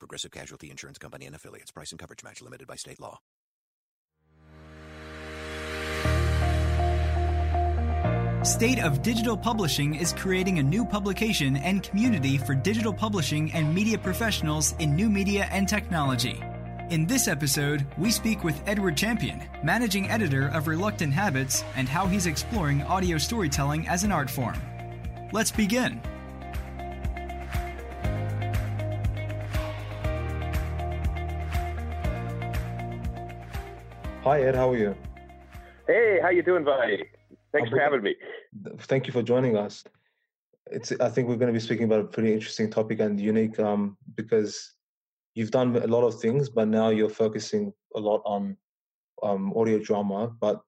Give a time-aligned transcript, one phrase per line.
[0.00, 1.70] Progressive Casualty Insurance Company and affiliates.
[1.70, 3.20] Price and coverage match limited by state law.
[8.42, 13.74] State of Digital Publishing is creating a new publication and community for digital publishing and
[13.74, 16.42] media professionals in new media and technology.
[16.88, 22.06] In this episode, we speak with Edward Champion, managing editor of Reluctant Habits, and how
[22.06, 24.56] he's exploring audio storytelling as an art form.
[25.32, 26.00] Let's begin.
[34.30, 34.94] Hi Ed, how are you?
[35.88, 37.02] Hey, how you doing, Vi?
[37.50, 38.14] Thanks I'm for having me.
[38.82, 39.82] Thank you for joining us.
[40.70, 43.58] It's I think we're going to be speaking about a pretty interesting topic and unique
[43.58, 44.74] um, because
[45.34, 48.56] you've done a lot of things, but now you're focusing a lot on
[49.24, 50.28] um, audio drama.
[50.40, 50.60] But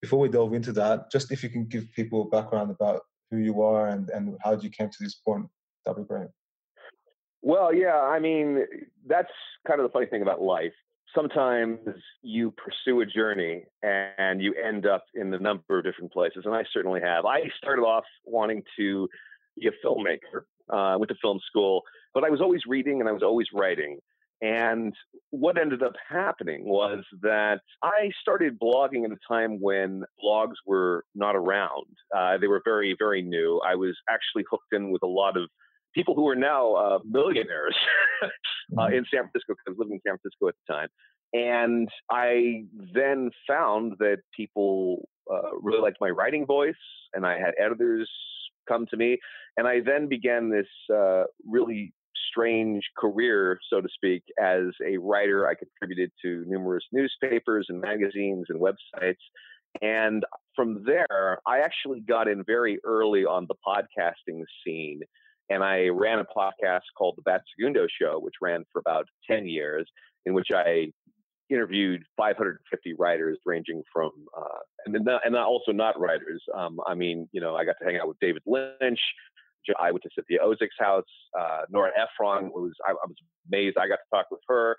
[0.00, 3.00] before we delve into that, just if you can give people a background about
[3.32, 5.44] who you are and, and how you came to this point,
[5.84, 6.28] that'd be great.
[7.42, 8.64] Well, yeah, I mean,
[9.08, 9.32] that's
[9.66, 10.72] kind of the funny thing about life.
[11.14, 11.78] Sometimes
[12.22, 16.54] you pursue a journey and you end up in a number of different places, and
[16.54, 17.24] I certainly have.
[17.24, 19.08] I started off wanting to
[19.58, 21.82] be a filmmaker, uh, went to film school,
[22.14, 23.98] but I was always reading and I was always writing.
[24.40, 24.94] And
[25.30, 31.04] what ended up happening was that I started blogging at a time when blogs were
[31.14, 31.86] not around.
[32.16, 33.60] Uh, they were very, very new.
[33.66, 35.50] I was actually hooked in with a lot of
[35.98, 37.74] people who are now uh, millionaires
[38.78, 40.88] uh, in San Francisco because I was living in San Francisco at the time.
[41.32, 46.74] And I then found that people uh, really liked my writing voice,
[47.14, 48.08] and I had editors
[48.68, 49.18] come to me.
[49.56, 51.92] And I then began this uh, really
[52.30, 55.48] strange career, so to speak, as a writer.
[55.48, 59.16] I contributed to numerous newspapers and magazines and websites.
[59.82, 65.00] And from there, I actually got in very early on the podcasting scene.
[65.50, 69.46] And I ran a podcast called The Bat Segundo Show, which ran for about 10
[69.46, 69.88] years,
[70.26, 70.92] in which I
[71.50, 76.42] interviewed 550 writers ranging from, uh, and, not, and also not writers.
[76.54, 79.00] Um, I mean, you know, I got to hang out with David Lynch.
[79.78, 81.04] I went to Cynthia Ozick's house.
[81.38, 83.16] Uh, Nora Ephron was, I, I was
[83.50, 83.76] amazed.
[83.76, 84.76] I got to talk with her.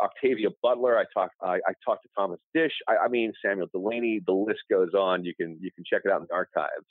[0.00, 0.98] Octavia Butler.
[0.98, 1.34] I talked.
[1.42, 2.72] I, I talked to Thomas Disch.
[2.88, 4.20] I, I mean Samuel Delany.
[4.26, 5.24] The list goes on.
[5.24, 6.86] You can you can check it out in the archives.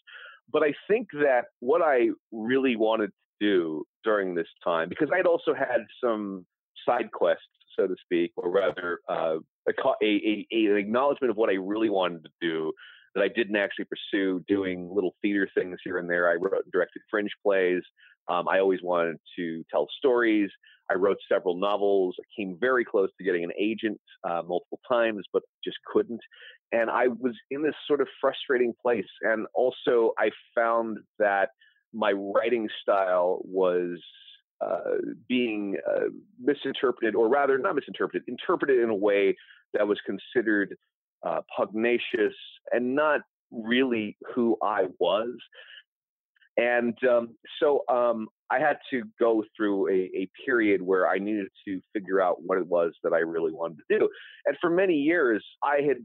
[0.51, 5.25] But I think that what I really wanted do during this time, because I had
[5.25, 6.45] also had some
[6.87, 7.43] side quests,
[7.77, 9.37] so to speak, or rather uh,
[9.67, 12.71] a, a, a, an acknowledgement of what I really wanted to do
[13.15, 16.29] that I didn't actually pursue doing little theater things here and there.
[16.29, 17.81] I wrote and directed fringe plays.
[18.29, 20.49] Um, I always wanted to tell stories.
[20.89, 22.15] I wrote several novels.
[22.19, 26.21] I came very close to getting an agent uh, multiple times, but just couldn't.
[26.71, 29.11] And I was in this sort of frustrating place.
[29.21, 31.49] And also, I found that
[31.93, 33.99] my writing style was
[34.61, 34.97] uh,
[35.27, 36.09] being uh,
[36.39, 39.35] misinterpreted, or rather, not misinterpreted, interpreted in a way
[39.73, 40.75] that was considered
[41.25, 42.33] uh, pugnacious
[42.71, 45.35] and not really who I was.
[46.57, 51.47] And um, so um, I had to go through a, a, period where I needed
[51.65, 54.09] to figure out what it was that I really wanted to do.
[54.45, 55.97] And for many years, I had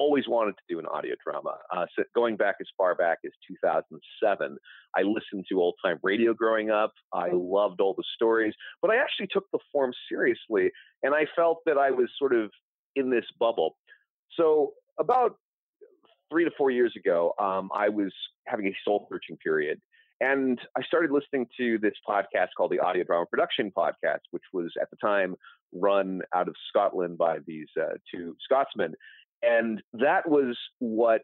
[0.00, 1.58] always wanted to do an audio drama.
[1.70, 4.56] Uh, so going back as far back as 2007,
[4.96, 6.94] I listened to old time radio growing up.
[7.12, 10.70] I loved all the stories, but I actually took the form seriously,
[11.02, 12.50] and I felt that I was sort of
[12.96, 13.76] in this bubble.
[14.38, 15.36] So about
[16.32, 18.12] three to four years ago, um, I was
[18.46, 19.80] having a soul searching period.
[20.22, 24.70] And I started listening to this podcast called the Audio Drama Production Podcast, which was
[24.80, 25.34] at the time
[25.72, 28.94] run out of Scotland by these uh, two Scotsmen.
[29.42, 31.22] And that was what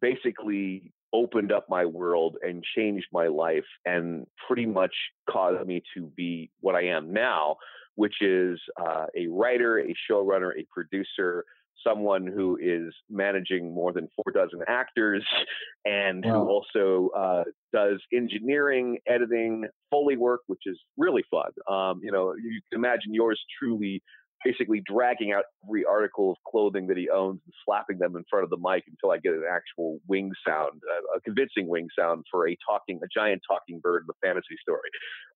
[0.00, 4.94] basically opened up my world and changed my life and pretty much
[5.30, 7.56] caused me to be what I am now,
[7.94, 11.44] which is uh, a writer, a showrunner, a producer,
[11.86, 15.24] someone who is managing more than four dozen actors
[15.84, 16.32] and wow.
[16.32, 21.50] who also uh, does engineering, editing, Foley work, which is really fun.
[21.70, 24.02] Um, you know, you can imagine yours truly
[24.44, 28.44] basically dragging out every article of clothing that he owns and slapping them in front
[28.44, 32.24] of the mic until I get an actual wing sound, uh, a convincing wing sound
[32.30, 34.90] for a talking, a giant talking bird of a fantasy story.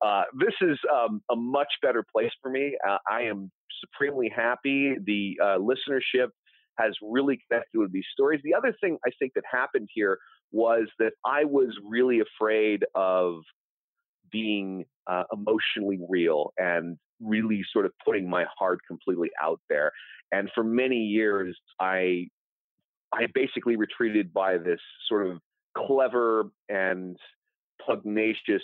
[0.04, 2.76] Uh, this is um, a much better place for me.
[2.88, 3.50] Uh, I am
[3.80, 4.96] supremely happy.
[5.04, 6.28] The uh, listenership
[6.78, 8.40] has really connected with these stories.
[8.44, 10.18] The other thing I think that happened here
[10.52, 13.40] was that I was really afraid of
[14.30, 19.92] being uh, emotionally real and really sort of putting my heart completely out there.
[20.32, 22.28] And for many years, I
[23.12, 25.38] I basically retreated by this sort of
[25.76, 27.16] clever and
[27.84, 28.62] pugnacious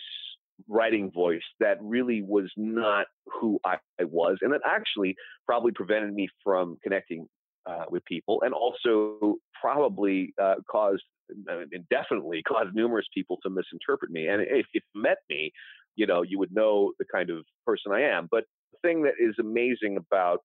[0.68, 5.16] writing voice that really was not who I, I was, and that actually
[5.46, 7.26] probably prevented me from connecting
[7.66, 11.02] uh, with people, and also probably uh, caused
[11.48, 14.28] and definitely caused numerous people to misinterpret me.
[14.28, 15.52] And if you met me,
[15.96, 18.28] you know, you would know the kind of person I am.
[18.30, 20.40] But the thing that is amazing about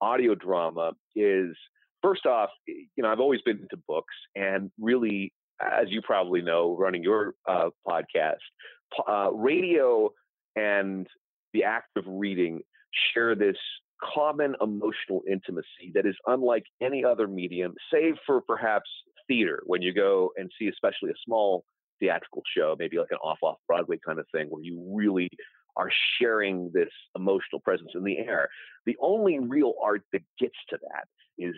[0.00, 1.56] audio drama is,
[2.02, 6.76] first off, you know, I've always been into books, and really, as you probably know,
[6.76, 8.36] running your uh, podcast,
[9.08, 10.10] uh, radio
[10.56, 11.06] and
[11.52, 12.60] the act of reading
[13.14, 13.56] share this
[14.14, 18.90] common emotional intimacy that is unlike any other medium, save for perhaps
[19.28, 21.64] theater, when you go and see, especially a small
[22.02, 25.28] theatrical show, maybe like an off off Broadway kind of thing, where you really
[25.76, 28.48] are sharing this emotional presence in the air.
[28.84, 31.06] The only real art that gets to that
[31.38, 31.54] is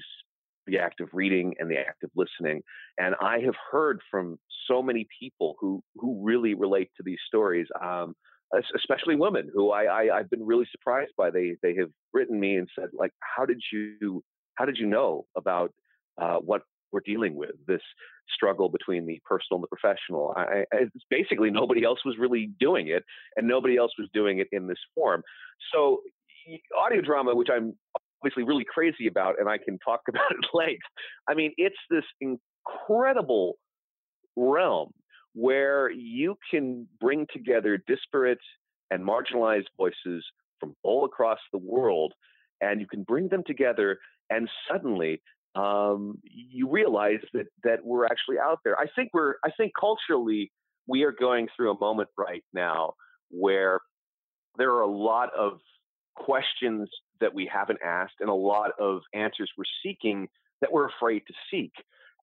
[0.66, 2.62] the act of reading and the act of listening.
[2.98, 4.38] And I have heard from
[4.68, 7.66] so many people who who really relate to these stories.
[7.82, 8.14] Um,
[8.76, 11.30] especially women who I, I have been really surprised by.
[11.30, 14.22] They they have written me and said like, how did you
[14.54, 15.72] how did you know about
[16.20, 16.62] uh, what
[16.94, 17.82] we're dealing with this
[18.32, 20.32] struggle between the personal and the professional.
[20.36, 20.64] I,
[21.10, 23.04] basically nobody else was really doing it,
[23.36, 25.22] and nobody else was doing it in this form.
[25.74, 26.00] So,
[26.78, 27.74] audio drama, which I'm
[28.22, 30.86] obviously really crazy about, and I can talk about it length.
[31.28, 33.58] I mean, it's this incredible
[34.36, 34.90] realm
[35.34, 38.38] where you can bring together disparate
[38.90, 40.24] and marginalized voices
[40.60, 42.14] from all across the world,
[42.60, 43.98] and you can bring them together,
[44.30, 45.20] and suddenly
[45.54, 48.78] um, you realize that that we're actually out there.
[48.78, 50.50] I think we're I think culturally
[50.86, 52.94] we are going through a moment right now
[53.30, 53.80] where
[54.56, 55.58] there are a lot of
[56.16, 56.88] questions
[57.20, 60.28] that we haven't asked and a lot of answers we're seeking
[60.60, 61.72] that we're afraid to seek.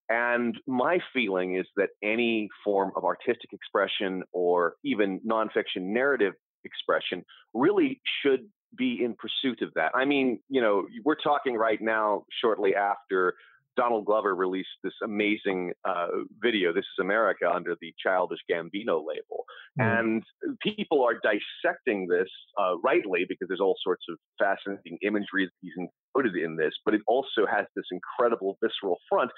[0.08, 6.34] And my feeling is that any form of artistic expression or even nonfiction narrative
[6.64, 7.24] expression
[7.54, 9.92] really should be in pursuit of that.
[9.94, 13.34] I mean, you know, we're talking right now, shortly after
[13.76, 16.08] Donald Glover released this amazing uh,
[16.42, 19.44] video, This is America, under the Childish Gambino label.
[19.80, 19.98] Mm.
[19.98, 20.22] And
[20.62, 22.28] people are dissecting this
[22.60, 26.94] uh, rightly because there's all sorts of fascinating imagery that he's included in this, but
[26.94, 29.30] it also has this incredible visceral front.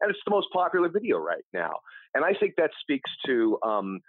[0.00, 1.72] And it's the most popular video right now.
[2.14, 4.00] And I think that speaks to um,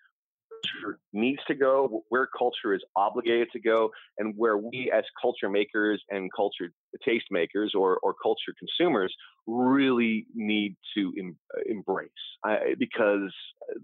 [0.61, 5.49] culture needs to go, where culture is obligated to go, and where we as culture
[5.49, 6.71] makers and culture
[7.05, 9.13] taste makers or, or culture consumers
[9.47, 11.37] really need to em-
[11.67, 12.09] embrace.
[12.43, 13.33] I, because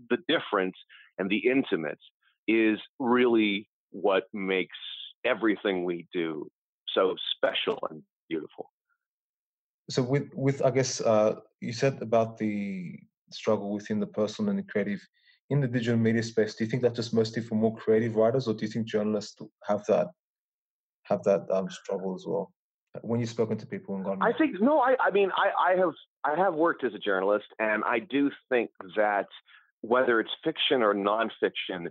[0.10, 0.76] the difference
[1.18, 2.00] and the intimate
[2.48, 4.78] is really what makes
[5.26, 6.50] everything we do
[6.94, 8.72] so special and beautiful.
[9.90, 13.00] So, with, with I guess uh, you said about the
[13.32, 15.02] struggle within the personal and the creative
[15.50, 18.48] in the digital media space, do you think that's just mostly for more creative writers,
[18.48, 20.08] or do you think journalists have that
[21.04, 22.52] have that um, struggle as well?
[23.02, 24.80] When you've spoken to people and gone, I think no.
[24.80, 28.31] I, I mean, I, I have I have worked as a journalist, and I do
[28.50, 29.28] think that
[29.81, 31.88] whether it's fiction or nonfiction,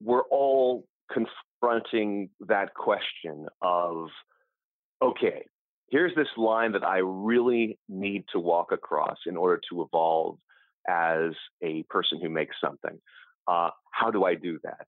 [0.00, 4.08] we're all confronting that question of,
[5.02, 5.44] okay,
[5.90, 10.38] here's this line that I really need to walk across in order to evolve
[10.88, 12.98] as a person who makes something.
[13.46, 14.86] Uh, how do I do that?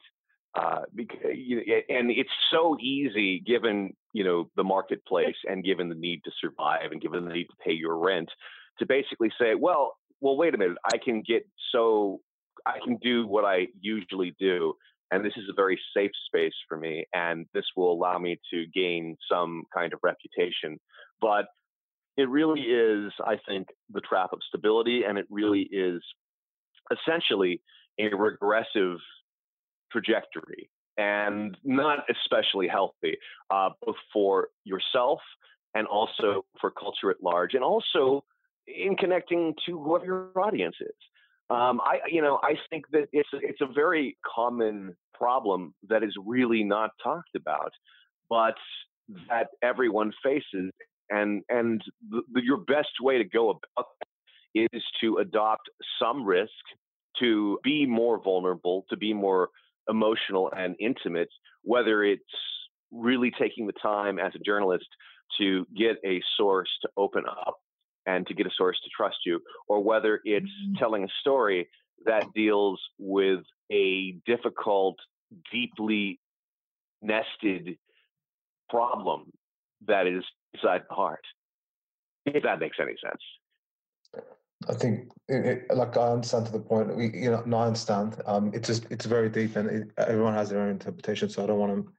[0.55, 6.23] Uh, because, and it's so easy given you know the marketplace and given the need
[6.25, 8.31] to survive and given the need to pay your rent
[8.79, 12.21] to basically say, well, well, wait a minute, I can get so
[12.65, 14.75] I can do what I usually do,
[15.11, 18.65] and this is a very safe space for me, and this will allow me to
[18.75, 20.79] gain some kind of reputation.
[21.21, 21.47] But
[22.16, 26.02] it really is, I think, the trap of stability, and it really is
[26.90, 27.61] essentially
[27.99, 28.99] a regressive
[29.92, 33.16] trajectory and not especially healthy,
[33.50, 35.20] uh, both for yourself
[35.75, 38.25] and also for culture at large, and also
[38.66, 40.94] in connecting to whoever your audience is.
[41.50, 46.14] Um, I, you know, I think that it's it's a very common problem that is
[46.25, 47.73] really not talked about,
[48.28, 48.54] but
[49.28, 50.73] that everyone faces,
[51.11, 55.69] and and the, the, your best way to go about that is to adopt
[56.01, 56.51] some risk,
[57.21, 59.51] to be more vulnerable, to be more
[59.89, 61.29] emotional and intimate,
[61.63, 62.23] whether it's
[62.91, 64.87] really taking the time as a journalist
[65.39, 67.57] to get a source to open up
[68.07, 70.75] and to get a source to trust you, or whether it's mm-hmm.
[70.79, 71.69] telling a story
[72.05, 73.41] that deals with
[73.73, 74.97] a difficult,
[75.53, 76.21] deeply
[77.03, 77.77] nested
[78.71, 79.33] problem
[79.87, 80.25] that is
[80.55, 81.25] inside the heart.
[82.25, 84.25] If that makes any sense.
[84.69, 86.97] I think, it, it, like I understand to the point.
[86.97, 88.21] We, you know, no, I understand.
[88.26, 91.28] Um, it's just it's very deep, and it, everyone has their own interpretation.
[91.28, 91.93] So I don't want to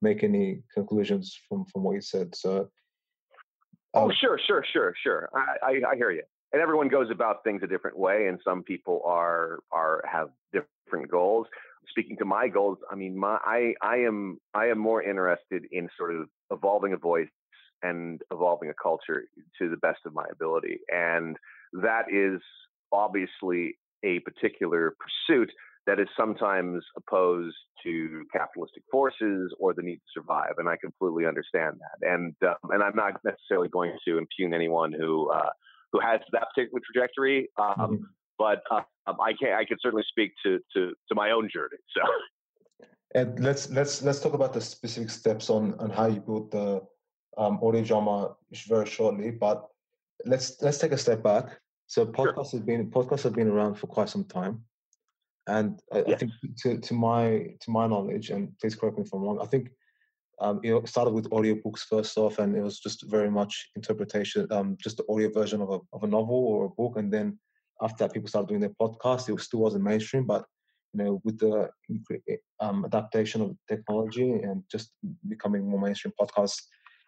[0.00, 2.34] make any conclusions from from what you said.
[2.34, 2.70] So.
[3.92, 5.28] Oh, um, oh, sure, sure, sure, sure.
[5.34, 6.22] I, I, I hear you.
[6.52, 11.10] And everyone goes about things a different way, and some people are are have different
[11.10, 11.46] goals.
[11.88, 15.88] Speaking to my goals, I mean, my I I am I am more interested in
[15.98, 17.28] sort of evolving a voice
[17.82, 19.24] and evolving a culture
[19.58, 21.36] to the best of my ability, and
[21.72, 22.40] that is
[22.92, 25.50] obviously a particular pursuit
[25.86, 31.26] that is sometimes opposed to capitalistic forces or the need to survive, and I completely
[31.26, 32.08] understand that.
[32.08, 35.50] And um, and I'm not necessarily going to impugn anyone who uh,
[35.92, 37.94] who has that particular trajectory, um, mm-hmm.
[38.38, 41.78] but uh, um, I can I can certainly speak to to to my own journey.
[41.94, 42.02] So.
[43.16, 46.82] And let's let's let's talk about the specific steps on on how you built the
[47.38, 48.36] um, audio drama
[48.68, 49.30] very shortly.
[49.30, 49.66] But
[50.26, 51.58] let's let's take a step back.
[51.86, 52.60] So podcasts sure.
[52.60, 54.64] have been podcasts have been around for quite some time.
[55.48, 56.08] And I, yes.
[56.08, 59.38] I, think to, to my to my knowledge, and please correct me if I'm wrong,
[59.40, 59.70] I think
[60.42, 63.70] um, you know it started with audiobooks first off, and it was just very much
[63.76, 67.10] interpretation, um, just the audio version of a of a novel or a book, and
[67.10, 67.38] then
[67.80, 69.32] after that, people started doing their podcast.
[69.32, 70.44] It still wasn't mainstream, but
[70.96, 71.68] you know, with the
[72.60, 74.90] um, adaptation of technology and just
[75.28, 76.62] becoming more mainstream, podcasts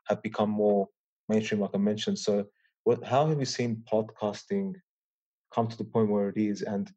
[0.07, 0.89] have become more
[1.29, 2.19] mainstream, like I mentioned.
[2.19, 2.45] So,
[2.85, 3.03] what?
[3.03, 4.75] How have you seen podcasting
[5.55, 6.91] come to the point where it is, and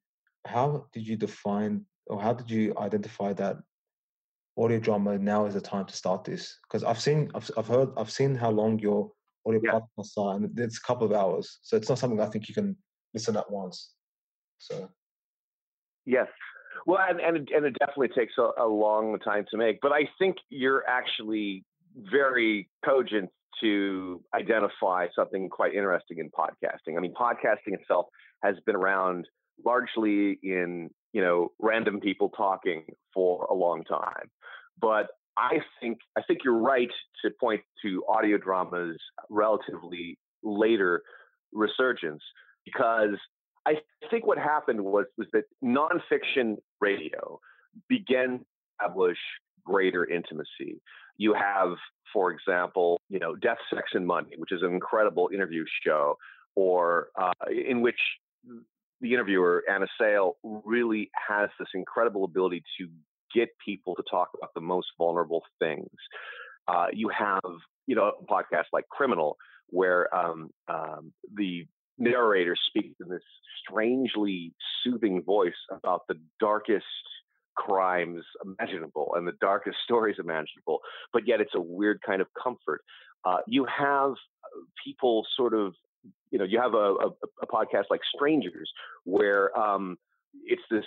[0.45, 3.57] how did you define or how did you identify that
[4.57, 6.57] audio drama now is the time to start this?
[6.63, 9.11] Because I've seen, I've, I've heard, I've seen how long your
[9.47, 9.79] audio yeah.
[9.79, 11.59] podcasts are, and it's a couple of hours.
[11.61, 12.75] So it's not something I think you can
[13.13, 13.93] listen at once.
[14.57, 14.89] So,
[16.05, 16.27] yes.
[16.85, 19.91] Well, and and it, and it definitely takes a, a long time to make, but
[19.91, 21.63] I think you're actually
[21.95, 23.29] very cogent
[23.61, 26.97] to identify something quite interesting in podcasting.
[26.97, 28.07] I mean, podcasting itself
[28.43, 29.27] has been around
[29.65, 34.29] largely in you know random people talking for a long time
[34.79, 36.91] but i think i think you're right
[37.23, 38.97] to point to audio dramas
[39.29, 41.01] relatively later
[41.53, 42.23] resurgence
[42.65, 43.17] because
[43.65, 43.75] i
[44.09, 47.39] think what happened was was that nonfiction radio
[47.87, 48.45] began to
[48.79, 49.17] establish
[49.65, 50.81] greater intimacy
[51.17, 51.75] you have
[52.11, 56.15] for example you know death sex and money which is an incredible interview show
[56.55, 57.99] or uh, in which
[59.01, 62.87] the interviewer, Anna Sale, really has this incredible ability to
[63.33, 65.89] get people to talk about the most vulnerable things.
[66.67, 67.41] Uh, you have,
[67.87, 69.37] you know, a podcast like Criminal,
[69.67, 71.65] where um, um, the
[72.01, 73.23] narrator speaks in this
[73.65, 74.53] strangely
[74.83, 76.85] soothing voice about the darkest
[77.55, 80.79] crimes imaginable and the darkest stories imaginable,
[81.13, 82.81] but yet it's a weird kind of comfort.
[83.23, 85.73] Uh, you have uh, people sort of
[86.31, 87.09] you know, you have a, a,
[87.43, 88.71] a podcast like Strangers,
[89.03, 89.97] where um,
[90.45, 90.85] it's this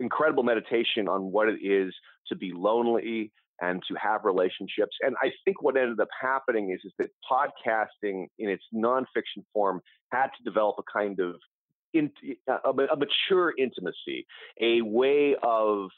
[0.00, 1.92] incredible meditation on what it is
[2.28, 4.96] to be lonely and to have relationships.
[5.00, 9.80] And I think what ended up happening is, is that podcasting in its nonfiction form
[10.12, 11.36] had to develop a kind of
[11.94, 12.10] in,
[12.48, 14.26] a, a mature intimacy,
[14.60, 15.88] a way of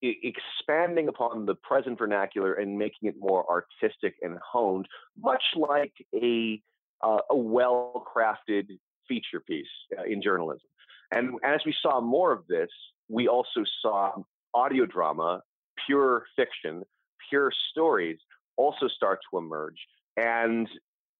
[0.00, 6.62] expanding upon the present vernacular and making it more artistic and honed, much like a
[7.02, 8.66] uh, a well crafted
[9.06, 9.66] feature piece
[9.98, 10.68] uh, in journalism.
[11.10, 12.68] And as we saw more of this,
[13.08, 14.12] we also saw
[14.54, 15.42] audio drama,
[15.86, 16.82] pure fiction,
[17.28, 18.18] pure stories
[18.56, 19.76] also start to emerge.
[20.16, 20.68] And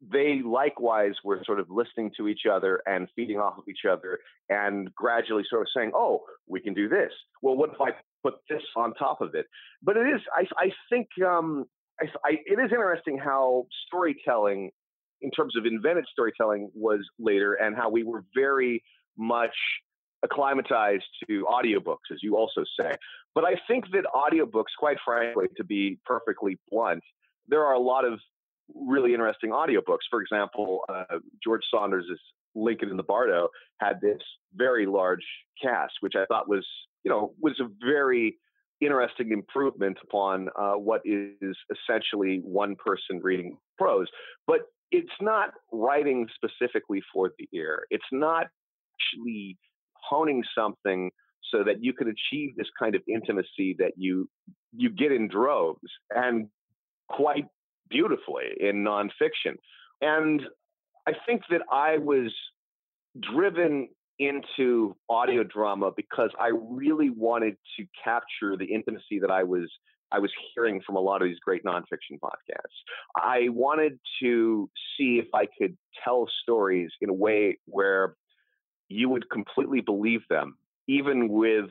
[0.01, 4.19] they likewise were sort of listening to each other and feeding off of each other
[4.49, 7.11] and gradually sort of saying, oh, we can do this.
[7.43, 7.91] Well, what if I
[8.23, 9.47] put this on top of it?
[9.83, 11.65] But it is, I, I think, um,
[12.01, 14.71] I, I, it is interesting how storytelling
[15.21, 18.83] in terms of invented storytelling was later and how we were very
[19.17, 19.55] much
[20.25, 22.93] acclimatized to audiobooks, as you also say.
[23.39, 27.05] But I think that audiobooks, quite frankly, to be perfectly blunt,
[27.47, 28.19] there are a lot of
[28.75, 30.09] really interesting audiobooks.
[30.11, 32.11] For example, uh, George Saunders'
[32.57, 33.47] Lincoln in the Bardo
[33.79, 34.19] had this
[34.55, 35.25] very large
[35.63, 36.67] cast, which I thought was,
[37.05, 38.39] you know, was a very
[38.81, 44.09] interesting improvement upon uh, what is essentially one person reading prose.
[44.49, 47.87] But it's not writing specifically for the ear.
[47.91, 48.49] It's not
[48.97, 49.59] actually
[49.95, 51.13] honing something
[51.51, 54.29] so that you can achieve this kind of intimacy that you
[54.77, 55.81] you get in droves
[56.15, 56.49] and
[57.09, 57.47] quite
[57.89, 59.57] beautifully in nonfiction.
[60.01, 60.43] And
[61.07, 62.33] I think that I was
[63.21, 63.89] driven
[64.19, 69.71] into audio drama because I really wanted to capture the intimacy that I was
[70.11, 72.79] I was hearing from a lot of these great nonfiction podcasts.
[73.17, 78.15] I wanted to see if I could tell stories in a way where
[78.89, 80.57] you would completely believe them,
[80.89, 81.67] even with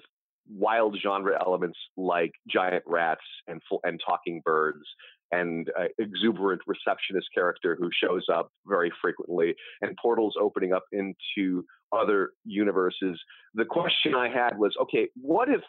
[0.50, 4.86] wild genre elements like giant rats and and talking birds
[5.32, 11.66] and uh, exuberant receptionist character who shows up very frequently and portals opening up into
[11.92, 13.20] other universes.
[13.54, 15.62] The question I had was, okay, what if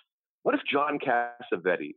[0.42, 1.94] what if John Cassavetes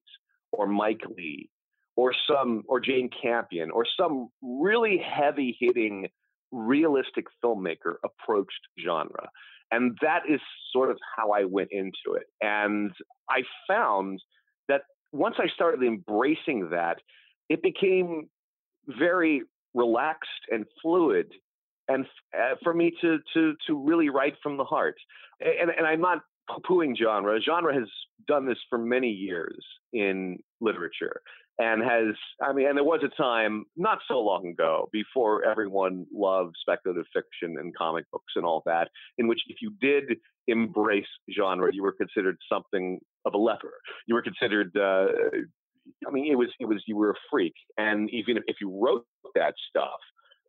[0.52, 1.50] or Mike Leigh
[1.96, 6.08] or some or Jane Campion or some really heavy hitting
[6.52, 9.30] realistic filmmaker approached genre?
[9.72, 10.40] And that is
[10.74, 12.28] sort of how I went into it.
[12.42, 12.92] And
[13.30, 14.20] I found
[14.68, 16.98] that once I started embracing that,
[17.50, 18.30] it became
[18.88, 21.32] very relaxed and fluid
[21.88, 22.06] and
[22.38, 24.96] uh, for me to to to really write from the heart.
[25.40, 27.40] And and I'm not poo-pooing genre.
[27.42, 27.90] Genre has
[28.28, 29.64] done this for many years
[29.94, 31.22] in literature
[31.60, 36.06] and has i mean and there was a time not so long ago before everyone
[36.14, 40.18] loved speculative fiction and comic books and all that in which if you did
[40.48, 41.06] embrace
[41.36, 43.74] genre you were considered something of a leper
[44.08, 45.08] you were considered uh,
[46.08, 49.06] i mean it was it was you were a freak and even if, you wrote
[49.36, 50.00] that stuff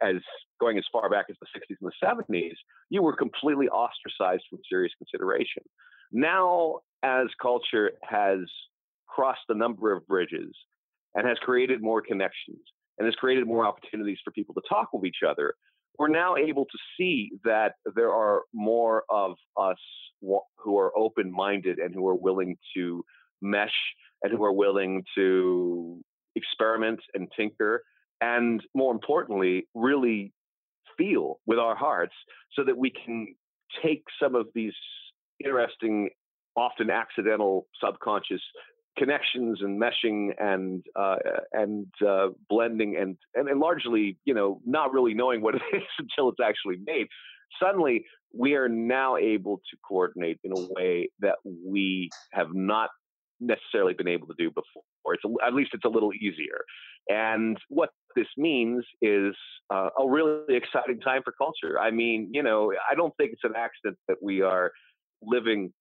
[0.03, 0.17] as
[0.61, 2.55] going as far back as the 60s and the 70s,
[2.91, 5.63] you were completely ostracized from serious consideration.
[6.11, 8.41] Now, as culture has
[9.07, 10.53] crossed a number of bridges
[11.15, 12.61] and has created more connections
[12.99, 15.55] and has created more opportunities for people to talk with each other,
[15.99, 19.77] we're now able to see that there are more of us
[20.21, 23.05] who are open minded and who are willing to
[23.41, 23.75] mesh
[24.23, 26.01] and who are willing to
[26.37, 27.83] experiment and tinker
[28.23, 30.33] and more importantly, really
[30.97, 32.15] feel with our hearts
[32.53, 33.27] so that we can
[33.83, 34.75] take some of these
[35.45, 36.09] interesting,
[36.57, 38.41] often accidental, subconscious
[38.99, 41.17] connections and meshing and uh,
[41.53, 45.83] and uh, blending and, and and largely, you know, not really knowing what it is
[45.99, 47.07] until it's actually made.
[47.63, 52.91] Suddenly, we are now able to coordinate in a way that we have not
[53.41, 55.15] necessarily been able to do before.
[55.15, 56.61] It's a, at least it's a little easier.
[57.09, 59.35] And what this means is
[59.71, 61.79] uh, a really exciting time for culture.
[61.79, 64.71] I mean, you know, I don't think it's an accident that we are
[65.23, 65.73] living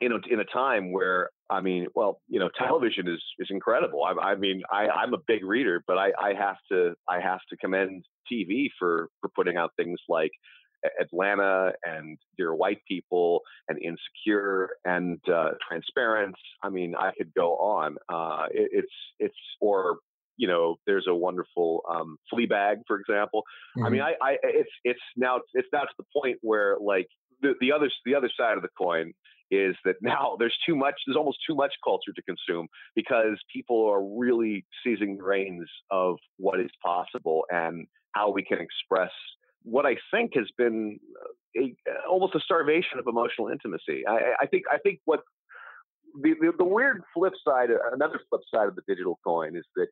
[0.00, 4.02] in a, in a time where I mean, well, you know, television is is incredible.
[4.04, 7.40] I, I mean, I, I'm a big reader, but I, I have to I have
[7.50, 10.30] to commend TV for for putting out things like
[11.00, 16.36] Atlanta and Dear White People and Insecure and uh, Transparent.
[16.62, 17.96] I mean, I could go on.
[18.12, 19.98] Uh, it, it's it's or
[20.36, 23.42] you know, there's a wonderful um, Fleabag, for example.
[23.76, 23.86] Mm-hmm.
[23.86, 24.22] I mean, mm-hmm.
[24.22, 27.08] I, I it's it's now it's now to the point where like
[27.42, 29.12] the the other the other side of the coin
[29.50, 33.86] is that now there's too much there's almost too much culture to consume because people
[33.86, 39.10] are really seizing the reins of what is possible and how we can express
[39.62, 40.98] what I think has been
[41.56, 41.74] uh, a,
[42.08, 44.06] almost a starvation of emotional intimacy.
[44.06, 45.20] I, I think I think what
[46.20, 49.88] the, the, the weird flip side, another flip side of the digital coin is that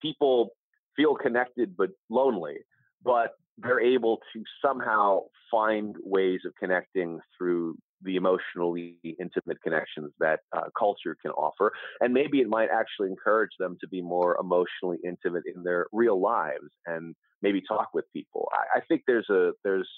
[0.00, 0.50] people
[0.96, 2.56] feel connected but lonely,
[3.02, 10.40] but they're able to somehow find ways of connecting through the emotionally intimate connections that
[10.56, 11.72] uh, culture can offer.
[12.00, 16.20] And maybe it might actually encourage them to be more emotionally intimate in their real
[16.20, 18.48] lives and maybe talk with people.
[18.52, 19.88] I, I think there's a there's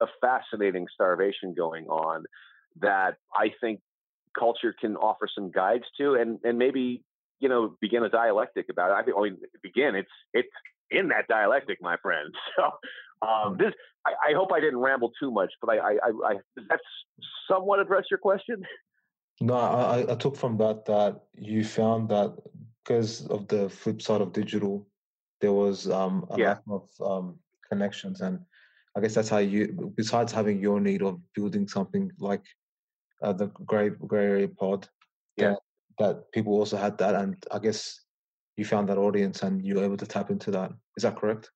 [0.00, 2.24] a fascinating starvation going on
[2.80, 3.80] that I think
[4.38, 7.02] culture can offer some guides to and and maybe
[7.40, 8.94] you know begin a dialectic about it.
[8.94, 10.48] I think I mean begin it's it's
[10.90, 12.34] in that dialectic, my friend.
[12.56, 12.70] So
[13.22, 13.72] um, this
[14.06, 16.34] I, I, hope I didn't ramble too much, but I, I, I,
[16.68, 16.82] that's
[17.50, 18.62] somewhat address your question.
[19.40, 22.36] No, I, I took from that that you found that
[22.82, 24.86] because of the flip side of digital,
[25.40, 26.48] there was um, a yeah.
[26.48, 28.38] lack of um, connections, and
[28.96, 29.92] I guess that's how you.
[29.96, 32.44] Besides having your need of building something like
[33.22, 34.88] uh, the Gray Gray Area Pod,
[35.36, 35.58] yeah, that,
[35.98, 38.00] that people also had that, and I guess
[38.56, 40.72] you found that audience and you were able to tap into that.
[40.96, 41.50] Is that correct?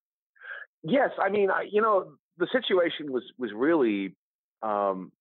[0.82, 4.16] Yes, I mean, I, you know, the situation was was really
[4.62, 5.12] um,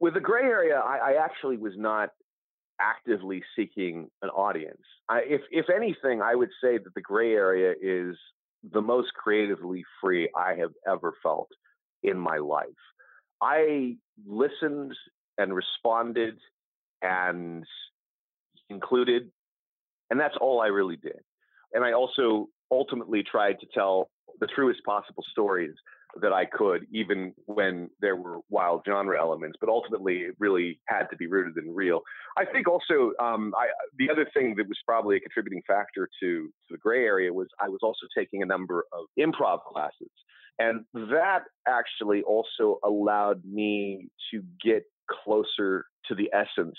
[0.00, 0.76] with the gray area.
[0.76, 2.10] I, I actually was not
[2.80, 4.82] actively seeking an audience.
[5.08, 8.16] I, if if anything, I would say that the gray area is
[8.72, 11.48] the most creatively free I have ever felt
[12.02, 12.66] in my life.
[13.40, 13.96] I
[14.26, 14.92] listened
[15.38, 16.38] and responded
[17.02, 17.64] and
[18.70, 19.30] included,
[20.10, 21.20] and that's all I really did.
[21.72, 24.10] And I also ultimately tried to tell
[24.40, 25.74] the truest possible stories
[26.20, 29.58] that I could, even when there were wild genre elements.
[29.60, 32.00] But ultimately, it really had to be rooted in real.
[32.38, 33.66] I think also um, I,
[33.98, 37.48] the other thing that was probably a contributing factor to, to the gray area was
[37.60, 40.10] I was also taking a number of improv classes.
[40.58, 46.78] And that actually also allowed me to get closer to the essence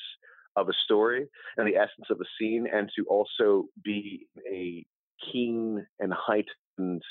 [0.55, 4.83] of a story and the essence of a scene, and to also be a
[5.31, 7.03] keen and heightened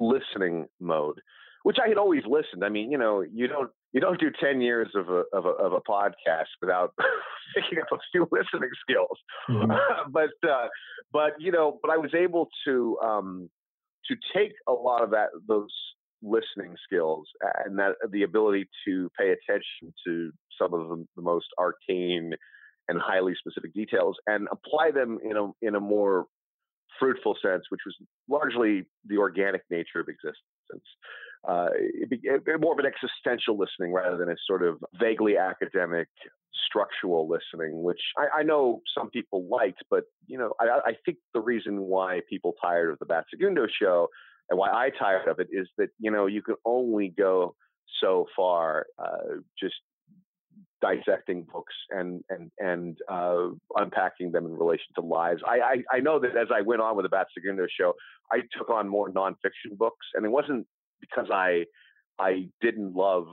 [0.00, 1.20] listening mode,
[1.62, 2.64] which I had always listened.
[2.64, 5.50] I mean, you know, you don't you don't do ten years of a of a,
[5.50, 6.94] of a podcast without
[7.54, 9.18] picking up a few listening skills.
[9.48, 10.10] Mm-hmm.
[10.12, 10.68] but uh,
[11.12, 13.50] but you know, but I was able to um,
[14.06, 15.72] to take a lot of that those
[16.22, 17.26] listening skills
[17.64, 20.30] and that the ability to pay attention to
[20.60, 22.32] some of the, the most arcane
[22.88, 26.26] and highly specific details and apply them in a in a more
[26.98, 27.96] fruitful sense, which was
[28.28, 30.86] largely the organic nature of existence.
[31.46, 36.08] Uh, it, it, more of an existential listening rather than a sort of vaguely academic
[36.66, 41.18] structural listening, which I, I know some people liked, but you know, I, I, think
[41.34, 44.08] the reason why people tired of the Bat Segundo show
[44.50, 47.54] and why I tired of it is that you know you can only go
[48.00, 49.74] so far uh, just
[50.86, 55.42] dissecting books and and and uh, unpacking them in relation to lives.
[55.46, 57.94] I, I, I know that as I went on with the Bat Segundo show,
[58.32, 60.66] I took on more nonfiction books, and it wasn't
[61.00, 61.64] because I
[62.18, 63.26] I didn't love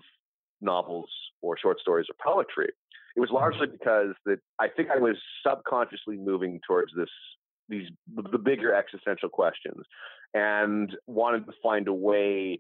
[0.62, 1.10] novels
[1.42, 2.70] or short stories or poetry.
[3.16, 7.10] It was largely because that I think I was subconsciously moving towards this
[7.70, 9.86] these the bigger existential questions
[10.34, 12.60] and wanted to find a way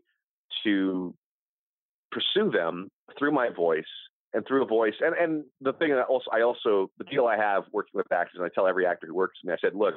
[0.63, 1.13] to
[2.11, 3.83] pursue them through my voice
[4.33, 4.93] and through a voice.
[4.99, 8.35] And and the thing that also I also the deal I have working with actors,
[8.35, 9.95] and I tell every actor who works with me, I said, look,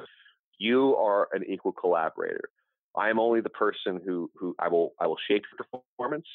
[0.57, 2.49] you are an equal collaborator.
[2.95, 6.27] I am only the person who who I will I will shape your performance.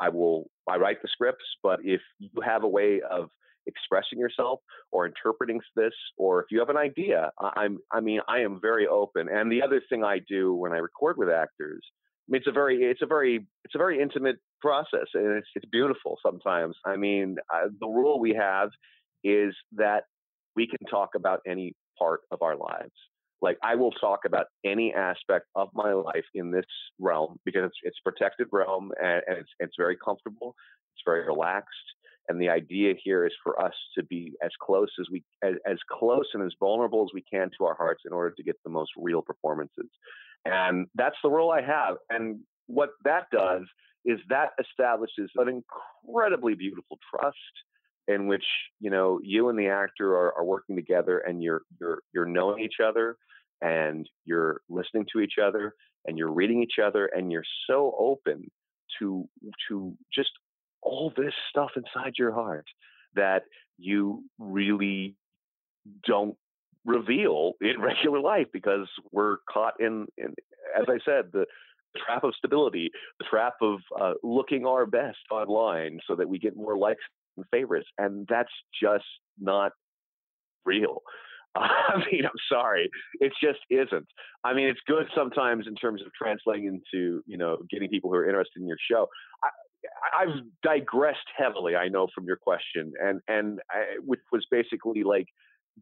[0.00, 3.30] I will I write the scripts, but if you have a way of
[3.66, 4.60] expressing yourself
[4.92, 8.86] or interpreting this, or if you have an idea, I'm I mean I am very
[8.86, 9.28] open.
[9.28, 11.84] And the other thing I do when I record with actors
[12.28, 15.48] I mean, it's a very, it's a very, it's a very intimate process, and it's
[15.54, 16.76] it's beautiful sometimes.
[16.84, 17.36] I mean,
[17.80, 18.70] the rule we have
[19.24, 20.04] is that
[20.56, 22.92] we can talk about any part of our lives.
[23.40, 26.66] Like I will talk about any aspect of my life in this
[26.98, 30.54] realm because it's it's protected realm and, and it's it's very comfortable,
[30.94, 31.88] it's very relaxed,
[32.28, 35.78] and the idea here is for us to be as close as we as, as
[35.90, 38.70] close and as vulnerable as we can to our hearts in order to get the
[38.70, 39.88] most real performances.
[40.44, 41.96] And that's the role I have.
[42.10, 43.62] And what that does
[44.04, 47.36] is that establishes an incredibly beautiful trust
[48.06, 48.44] in which
[48.80, 52.62] you know you and the actor are, are working together and you're you're you're knowing
[52.62, 53.16] each other
[53.60, 55.74] and you're listening to each other
[56.06, 58.50] and you're reading each other and you're so open
[58.98, 59.28] to
[59.68, 60.30] to just
[60.82, 62.66] all this stuff inside your heart
[63.14, 63.42] that
[63.78, 65.16] you really
[66.04, 66.36] don't
[66.84, 70.34] reveal in regular life because we're caught in, in
[70.78, 71.46] as I said, the
[71.96, 76.56] trap of stability, the trap of uh, looking our best online so that we get
[76.56, 77.02] more likes
[77.36, 77.88] and favorites.
[77.98, 79.04] And that's just
[79.40, 79.72] not
[80.64, 81.02] real.
[81.56, 82.90] I mean, I'm sorry.
[83.20, 84.06] It just isn't.
[84.44, 88.16] I mean, it's good sometimes in terms of translating into, you know, getting people who
[88.16, 89.06] are interested in your show.
[89.42, 89.48] I,
[90.22, 95.26] I've digressed heavily, I know, from your question, and and I, which was basically like,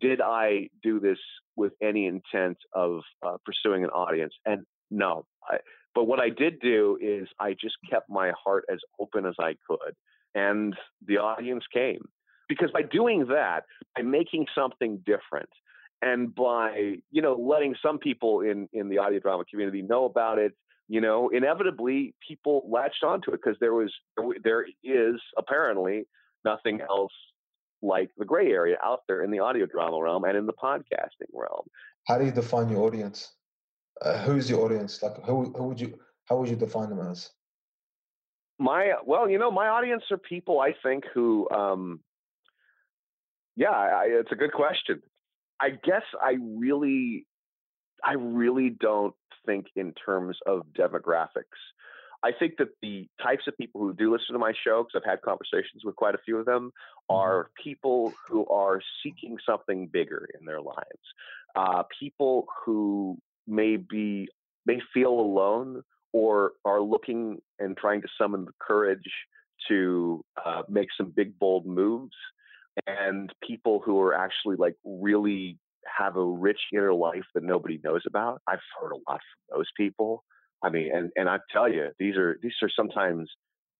[0.01, 1.19] did I do this
[1.57, 4.35] with any intent of uh, pursuing an audience?
[4.45, 5.57] And no, I,
[5.97, 9.57] but what I did do is I just kept my heart as open as I
[9.67, 9.97] could,
[10.35, 12.03] and the audience came
[12.49, 13.65] because by doing that,
[13.97, 15.49] by making something different,
[16.03, 20.39] and by you know letting some people in in the audio drama community know about
[20.39, 20.53] it
[20.89, 23.93] you know, inevitably people latched onto it because there was
[24.45, 26.05] there is apparently
[26.45, 27.13] nothing else
[27.83, 31.31] like the gray area out there in the audio drama realm and in the podcasting
[31.33, 31.67] realm.
[32.07, 33.33] How do you define your audience?
[34.03, 35.03] Uh, who's your audience?
[35.03, 37.31] Like, who who would you how would you define them as?
[38.59, 42.01] My well, you know, my audience are people I think who, um,
[43.55, 45.03] yeah, I, it's a good question.
[45.61, 47.27] I guess I really,
[48.05, 51.61] I really don't think in terms of demographics.
[52.23, 55.11] I think that the types of people who do listen to my show, because I've
[55.11, 56.73] had conversations with quite a few of them,
[57.09, 61.07] are people who are seeking something bigger in their lives.
[61.55, 64.29] Uh, people who may be
[64.65, 65.83] may feel alone
[66.13, 69.11] or are looking and trying to summon the courage
[69.69, 72.15] to uh, make some big bold moves
[72.87, 75.59] and people who are actually like really
[75.99, 78.41] have a rich inner life that nobody knows about.
[78.47, 80.25] I've heard a lot from those people.
[80.63, 83.31] I mean, and and I tell you, these are these are sometimes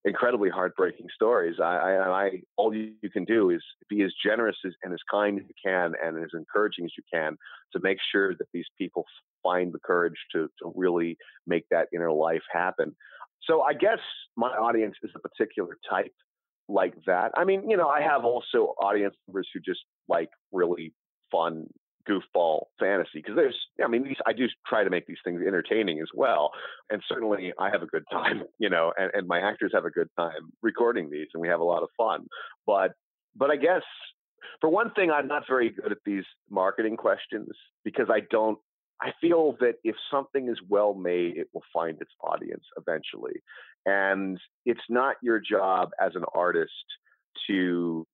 [0.07, 1.57] incredibly heartbreaking stories.
[1.61, 5.01] I, I, I all you, you, can do is be as generous as, and as
[5.11, 7.37] kind as you can, and as encouraging as you can
[7.73, 9.05] to make sure that these people
[9.43, 12.95] find the courage to to really make that inner life happen.
[13.43, 13.99] So I guess
[14.37, 16.15] my audience is a particular type
[16.69, 17.33] like that.
[17.37, 20.95] I mean, you know, I have also audience members who just like really
[21.31, 21.67] fun
[22.09, 26.01] goofball fantasy because there's i mean these, i do try to make these things entertaining
[26.01, 26.51] as well
[26.91, 29.91] and certainly i have a good time you know and, and my actors have a
[29.91, 32.27] good time recording these and we have a lot of fun
[32.67, 32.93] but
[33.35, 33.83] but i guess
[34.61, 37.49] for one thing i'm not very good at these marketing questions
[37.85, 38.59] because i don't
[39.03, 43.43] I feel that if something is well made, it will find its audience eventually.
[43.85, 46.73] And it's not your job as an artist
[47.49, 48.07] to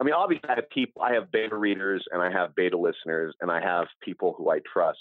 [0.00, 3.34] I mean, obviously, I have people, I have beta readers and I have beta listeners,
[3.40, 4.98] and I have people who I trust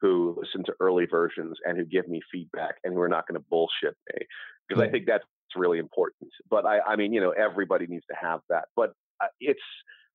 [0.00, 3.38] who listen to early versions and who give me feedback and who are not going
[3.38, 4.26] to bullshit me
[4.66, 5.24] because I think that's
[5.54, 6.30] really important.
[6.48, 8.66] But I, I mean, you know, everybody needs to have that.
[8.76, 9.60] But uh, it's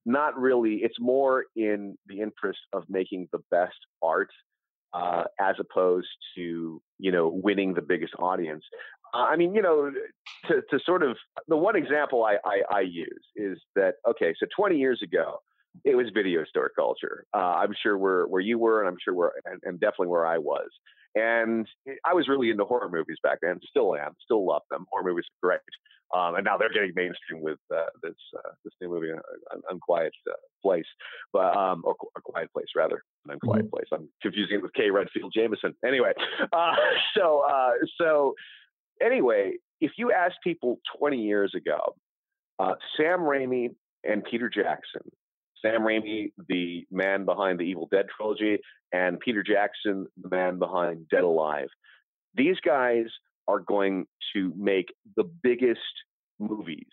[0.05, 4.29] not really, it's more in the interest of making the best art
[4.95, 8.63] uh, as opposed to you know winning the biggest audience.
[9.15, 9.91] Uh, I mean, you know,
[10.47, 11.15] to, to sort of
[11.47, 15.37] the one example I, I, I, use is that okay, so 20 years ago,
[15.85, 17.25] it was video store culture.
[17.33, 20.25] Uh, I'm sure where where you were, and I'm sure where and, and definitely where
[20.25, 20.69] I was.
[21.15, 21.65] And
[22.05, 23.59] I was really into horror movies back then.
[23.69, 24.13] Still am.
[24.23, 24.85] Still love them.
[24.91, 25.59] Horror movies are great.
[26.13, 30.13] Um, and now they're getting mainstream with uh, this uh, this new movie, uh, Unquiet
[30.29, 30.85] uh, Place,
[31.33, 33.75] but um, or A Quiet Place rather, an Unquiet mm-hmm.
[33.75, 33.87] Place.
[33.91, 35.73] I'm confusing it with Kay Redfield Jamison.
[35.85, 36.13] Anyway,
[36.53, 36.75] uh,
[37.17, 38.35] so uh, so
[39.01, 41.95] anyway, if you ask people 20 years ago,
[42.97, 43.69] Sam Raimi
[44.03, 45.01] and Peter Jackson
[45.65, 48.59] Sam Raimi, the man behind the Evil Dead trilogy,
[48.91, 51.69] and Peter Jackson, the man behind Dead Alive.
[52.35, 53.05] These guys
[53.47, 54.05] are going
[54.35, 55.79] to make the biggest
[56.39, 56.87] movies.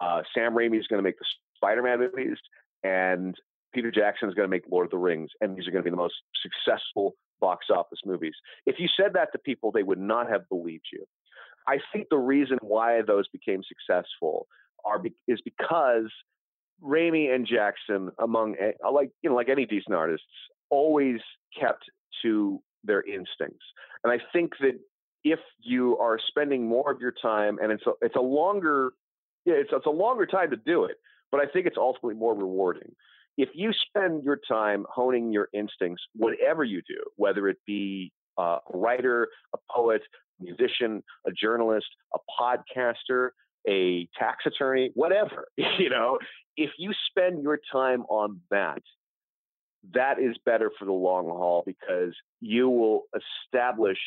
[0.00, 1.24] Uh, Sam Raimi is going to make the
[1.56, 2.38] Spider-Man movies,
[2.84, 3.34] and
[3.74, 5.90] Peter Jackson is going to make Lord of the Rings, and these are going to
[5.90, 8.34] be the most successful box office movies.
[8.64, 11.04] If you said that to people, they would not have believed you.
[11.68, 14.46] I think the reason why those became successful
[14.84, 16.10] are be- is because
[16.82, 18.56] Raimi and Jackson, among
[18.90, 20.26] like you know, like any decent artists,
[20.70, 21.20] always
[21.58, 21.84] kept
[22.22, 23.64] to their instincts.
[24.02, 24.78] And I think that
[25.24, 28.92] if you are spending more of your time, and it's a, it's a longer,
[29.44, 30.96] yeah, it's it's a longer time to do it,
[31.30, 32.94] but I think it's ultimately more rewarding.
[33.36, 38.58] If you spend your time honing your instincts, whatever you do, whether it be a
[38.72, 40.02] writer, a poet,
[40.40, 43.30] a musician, a journalist, a podcaster,
[43.68, 46.18] a tax attorney, whatever, you know,
[46.56, 48.82] if you spend your time on that,
[49.94, 53.02] that is better for the long haul because you will
[53.46, 53.98] establish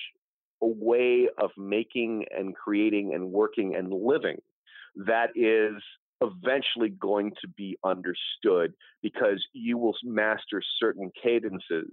[0.61, 4.37] a way of making and creating and working and living
[4.95, 5.81] that is
[6.21, 11.91] eventually going to be understood because you will master certain cadences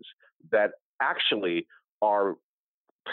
[0.50, 1.66] that actually
[2.00, 2.36] are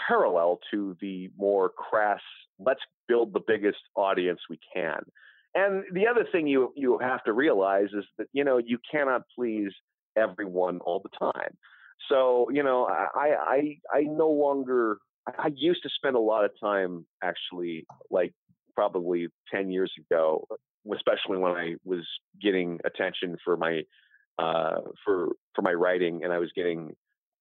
[0.08, 2.22] parallel to the more crass
[2.60, 5.00] let's build the biggest audience we can.
[5.56, 9.24] And the other thing you you have to realize is that you know you cannot
[9.36, 9.72] please
[10.15, 11.58] everyone all the time.
[12.08, 15.00] So you know i i i no longer
[15.38, 18.34] i used to spend a lot of time actually like
[18.76, 20.48] probably 10 years ago
[20.94, 22.06] especially when i was
[22.42, 23.82] getting attention for my
[24.38, 26.96] uh, for for my writing and i was getting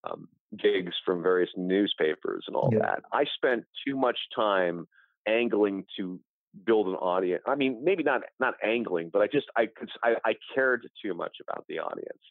[0.04, 2.80] um, gigs from various newspapers and all yeah.
[2.80, 3.00] that.
[3.12, 4.86] I spent too much time
[5.26, 6.20] angling to
[6.64, 7.42] build an audience.
[7.46, 9.68] I mean, maybe not not angling, but I just I
[10.02, 12.22] I, I cared too much about the audience.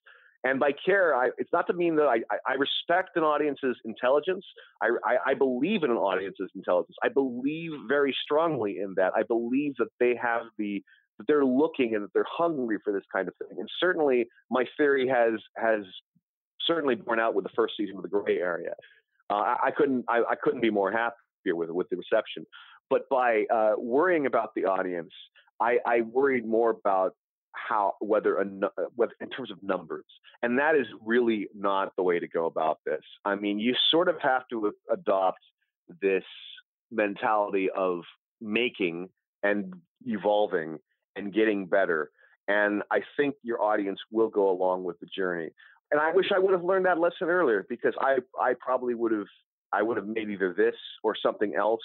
[0.43, 4.45] And by care, I, it's not to mean that I, I, respect an audience's intelligence.
[4.81, 6.95] I, I, I, believe in an audience's intelligence.
[7.03, 9.13] I believe very strongly in that.
[9.15, 10.83] I believe that they have the
[11.17, 13.57] that they're looking and that they're hungry for this kind of thing.
[13.57, 15.83] And certainly, my theory has has
[16.65, 18.73] certainly borne out with the first season of the Gray Area.
[19.29, 22.45] Uh, I, I, couldn't I, I, couldn't be more happier with with the reception.
[22.89, 25.11] But by uh, worrying about the audience,
[25.59, 27.13] I, I, worried more about
[27.53, 28.45] how whether, a,
[28.95, 30.05] whether in terms of numbers,
[30.41, 33.01] and that is really not the way to go about this.
[33.25, 35.39] I mean, you sort of have to adopt
[36.01, 36.23] this
[36.91, 38.01] mentality of
[38.41, 39.09] making
[39.43, 39.73] and
[40.05, 40.79] evolving
[41.15, 42.11] and getting better.
[42.47, 45.49] And I think your audience will go along with the journey.
[45.91, 49.11] And I wish I would have learned that lesson earlier because I, I probably would
[49.11, 49.27] have
[49.73, 51.81] I would have made either this or something else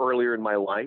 [0.00, 0.86] earlier in my life.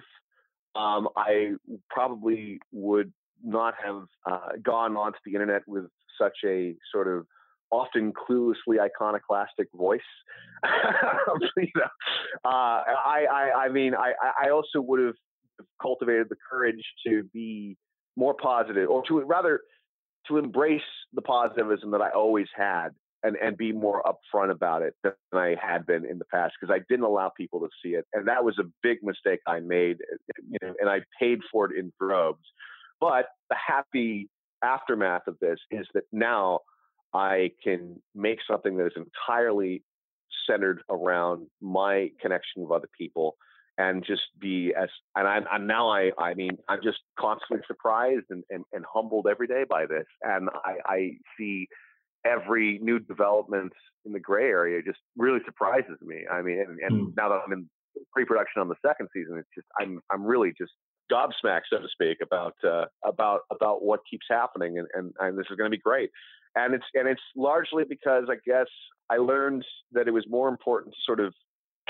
[0.75, 1.55] Um, I
[1.89, 3.11] probably would
[3.43, 5.85] not have uh, gone onto the internet with
[6.19, 7.25] such a sort of
[7.71, 9.99] often cluelessly iconoclastic voice.
[11.57, 11.83] you know,
[12.45, 12.47] uh,
[12.83, 14.13] I, I, I mean, I,
[14.45, 15.15] I also would have
[15.81, 17.77] cultivated the courage to be
[18.17, 19.61] more positive, or to rather
[20.27, 20.81] to embrace
[21.13, 22.89] the positivism that I always had,
[23.23, 26.73] and and be more upfront about it than I had been in the past because
[26.73, 29.97] I didn't allow people to see it, and that was a big mistake I made,
[30.49, 32.43] you know, and I paid for it in droves.
[33.01, 34.29] But the happy
[34.63, 36.59] aftermath of this is that now
[37.13, 39.83] I can make something that is entirely
[40.47, 43.35] centered around my connection with other people
[43.77, 48.43] and just be as and I'm now I I mean I'm just constantly surprised and,
[48.49, 51.67] and, and humbled every day by this and I, I see
[52.25, 53.73] every new development
[54.05, 56.25] in the gray area just really surprises me.
[56.31, 57.13] I mean and, and mm.
[57.17, 57.69] now that I'm in
[58.13, 60.73] pre-production on the second season it's just I'm I'm really just
[61.11, 65.45] gobsmacked so to speak about uh, about about what keeps happening and, and, and this
[65.49, 66.09] is going to be great
[66.55, 68.67] and it's and it's largely because I guess
[69.09, 71.33] I learned that it was more important to sort of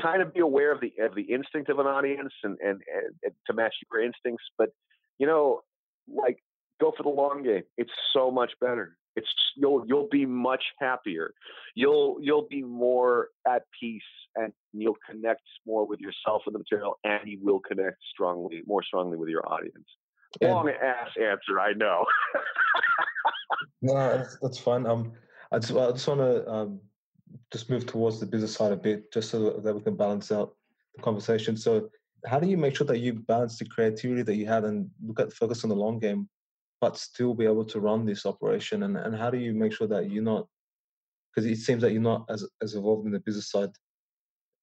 [0.02, 3.16] kind of be aware of the of the instinct of an audience and and, and,
[3.24, 4.70] and to match your instincts, but
[5.18, 5.62] you know,
[6.08, 6.38] like
[6.80, 7.64] go for the long game.
[7.78, 8.98] It's so much better.
[9.16, 11.34] It's you'll you'll be much happier.
[11.76, 14.02] You'll you'll be more at peace
[14.36, 18.84] and you'll connect more with yourself and the material, and you will connect strongly, more
[18.84, 19.86] strongly with your audience.
[20.42, 22.06] Long ass answer, I know.
[23.82, 24.86] no, that's, that's fine.
[24.86, 25.12] Um,
[25.52, 26.80] I just, I just want to um,
[27.52, 30.56] just move towards the business side a bit, just so that we can balance out
[30.96, 31.58] the conversation.
[31.58, 31.90] So,
[32.26, 35.20] how do you make sure that you balance the creativity that you had and look
[35.20, 36.30] at focus on the long game,
[36.82, 38.84] but still be able to run this operation?
[38.84, 40.48] And and how do you make sure that you're not
[41.34, 43.72] because it seems that you're not as as involved in the business side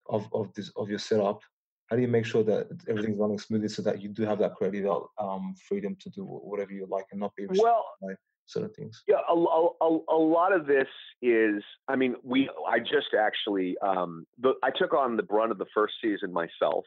[0.09, 1.41] of of this of your setup.
[1.89, 4.57] How do you make sure that everything's running smoothly so that you do have that
[4.57, 4.87] creative
[5.19, 7.87] um, freedom to do whatever you like and not be well?
[8.03, 8.13] By,
[8.49, 9.03] sort of things?
[9.07, 10.89] Yeah, a, a, a, lot of this
[11.23, 15.59] is, I mean, we, I just actually, um, the, I took on the brunt of
[15.59, 16.85] the first season myself,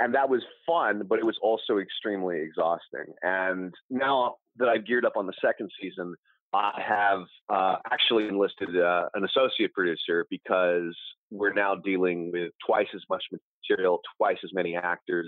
[0.00, 3.14] and that was fun, but it was also extremely exhausting.
[3.22, 6.14] And now that I've geared up on the second season,
[6.54, 10.96] I have uh, actually enlisted uh, an associate producer because
[11.30, 13.22] we're now dealing with twice as much
[13.68, 15.26] material, twice as many actors,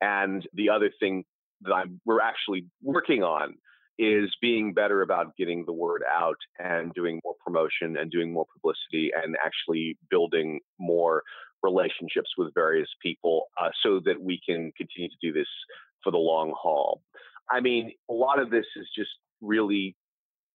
[0.00, 1.24] and the other thing
[1.62, 3.54] that I'm, we're actually working on
[3.98, 8.46] is being better about getting the word out and doing more promotion and doing more
[8.52, 11.22] publicity and actually building more
[11.62, 15.48] relationships with various people uh, so that we can continue to do this
[16.02, 17.02] for the long haul.
[17.50, 19.96] I mean, a lot of this is just really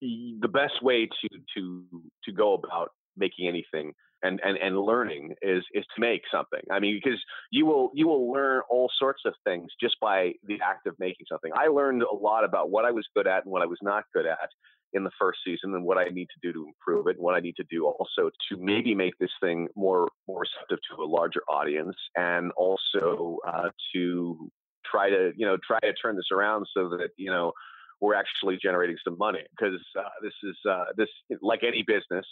[0.02, 1.84] the best way to to
[2.26, 6.62] to go about making anything and, and, and learning is is to make something.
[6.72, 7.20] I mean, because
[7.52, 11.26] you will you will learn all sorts of things just by the act of making
[11.30, 11.52] something.
[11.56, 14.06] I learned a lot about what I was good at and what I was not
[14.14, 14.50] good at
[14.94, 17.36] in the first season and what I need to do to improve it, and what
[17.36, 21.06] I need to do also to maybe make this thing more more receptive to a
[21.06, 24.50] larger audience, and also uh, to
[24.90, 27.52] try to you know try to turn this around so that you know
[28.00, 31.10] we're actually generating some money because uh, this is uh, this
[31.42, 32.26] like any business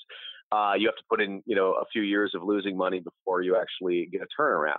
[0.52, 3.42] uh, you have to put in, you know, a few years of losing money before
[3.42, 4.76] you actually get a turnaround.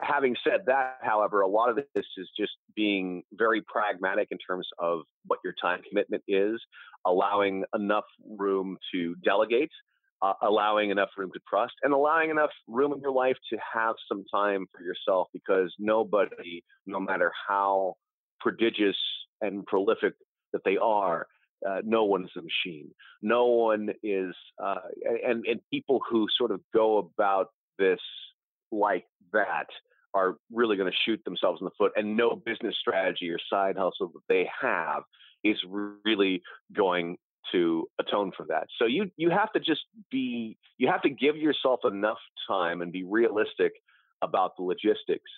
[0.00, 4.66] Having said that, however, a lot of this is just being very pragmatic in terms
[4.78, 6.58] of what your time commitment is,
[7.06, 8.04] allowing enough
[8.38, 9.70] room to delegate,
[10.22, 13.94] uh, allowing enough room to trust, and allowing enough room in your life to have
[14.08, 17.94] some time for yourself because nobody, no matter how
[18.40, 18.96] prodigious
[19.42, 20.14] and prolific
[20.54, 21.26] that they are,
[21.68, 22.90] uh, no one's a machine.
[23.22, 24.76] No one is, uh,
[25.26, 28.00] and and people who sort of go about this
[28.72, 29.66] like that
[30.14, 31.92] are really going to shoot themselves in the foot.
[31.96, 35.02] And no business strategy or side hustle that they have
[35.44, 35.56] is
[36.04, 36.42] really
[36.74, 37.16] going
[37.52, 38.66] to atone for that.
[38.78, 42.18] So you you have to just be you have to give yourself enough
[42.48, 43.72] time and be realistic
[44.22, 45.30] about the logistics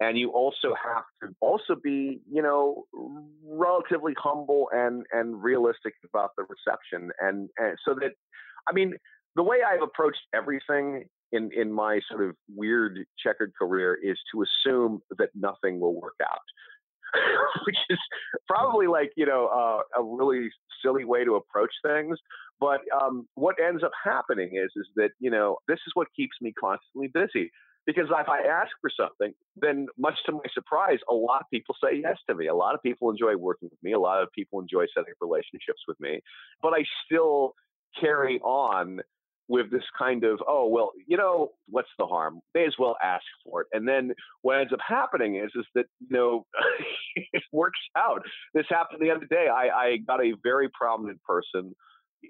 [0.00, 2.84] and you also have to also be you know
[3.44, 7.10] relatively humble and and realistic about the reception.
[7.20, 8.12] And, and so that
[8.68, 8.94] i mean
[9.36, 14.42] the way i've approached everything in in my sort of weird checkered career is to
[14.42, 16.38] assume that nothing will work out.
[17.66, 17.98] Which is
[18.46, 20.50] probably like you know uh, a really
[20.84, 22.18] silly way to approach things.
[22.60, 26.36] But um, what ends up happening is is that you know this is what keeps
[26.40, 27.50] me constantly busy
[27.86, 31.74] because if I ask for something, then much to my surprise, a lot of people
[31.82, 32.48] say yes to me.
[32.48, 33.92] A lot of people enjoy working with me.
[33.92, 36.20] A lot of people enjoy setting up relationships with me.
[36.62, 37.54] But I still
[38.00, 39.00] carry on
[39.48, 42.40] with this kind of, oh, well, you know, what's the harm?
[42.54, 43.68] May as well ask for it.
[43.72, 44.12] And then
[44.42, 46.46] what ends up happening is, is that, you know,
[47.14, 48.22] it works out.
[48.54, 49.46] This happened the other day.
[49.48, 51.74] I, I got a very prominent person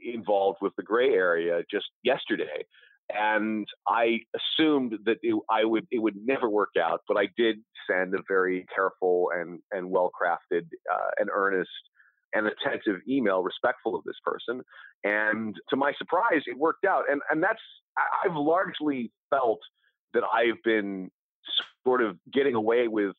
[0.05, 2.67] involved with the gray area just yesterday.
[3.13, 7.57] And I assumed that it, I would it would never work out, but I did
[7.89, 11.71] send a very careful and and well crafted uh, and earnest
[12.35, 14.63] and attentive email respectful of this person.
[15.05, 17.05] And to my surprise, it worked out.
[17.11, 17.61] And and that's
[18.25, 19.61] I've largely felt
[20.15, 21.11] that I've been
[21.85, 23.15] sort of getting away with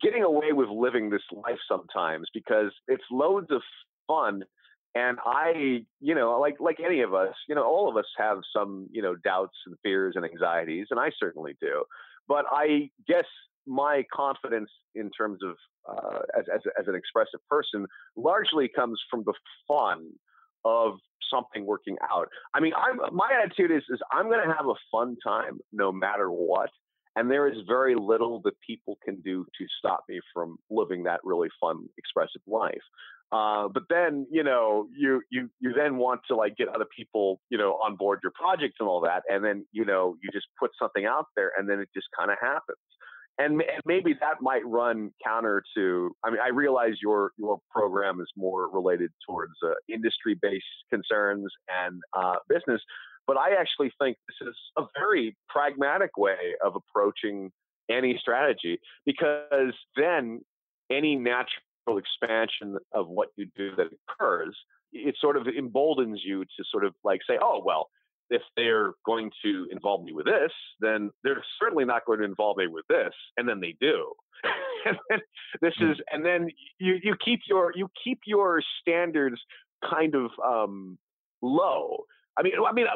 [0.00, 3.60] getting away with living this life sometimes because it's loads of
[4.06, 4.42] fun
[4.94, 8.38] and I, you know, like like any of us, you know, all of us have
[8.54, 11.84] some, you know, doubts and fears and anxieties, and I certainly do.
[12.28, 13.24] But I guess
[13.66, 15.56] my confidence in terms of
[15.88, 17.86] uh, as, as as an expressive person
[18.16, 19.34] largely comes from the
[19.66, 20.10] fun
[20.64, 20.98] of
[21.32, 22.28] something working out.
[22.54, 25.90] I mean, I'm my attitude is is I'm going to have a fun time no
[25.90, 26.70] matter what.
[27.14, 31.20] And there is very little that people can do to stop me from living that
[31.24, 32.80] really fun, expressive life.
[33.32, 37.40] Uh, but then, you know, you you you then want to like get other people,
[37.48, 40.46] you know, on board your project and all that, and then you know you just
[40.60, 42.76] put something out there, and then it just kind of happens.
[43.38, 46.14] And, and maybe that might run counter to.
[46.22, 51.50] I mean, I realize your your program is more related towards uh, industry based concerns
[51.68, 52.82] and uh, business,
[53.26, 57.50] but I actually think this is a very pragmatic way of approaching
[57.90, 60.42] any strategy because then
[60.90, 64.56] any natural expansion of what you do that occurs,
[64.92, 67.88] it sort of emboldens you to sort of like say, oh, well,
[68.30, 72.56] if they're going to involve me with this, then they're certainly not going to involve
[72.56, 73.12] me with this.
[73.36, 74.12] And then they do.
[74.86, 75.18] and then
[75.60, 79.40] this is, and then you, you keep your, you keep your standards
[79.88, 80.98] kind of um,
[81.42, 82.04] low.
[82.38, 82.86] I mean, I mean,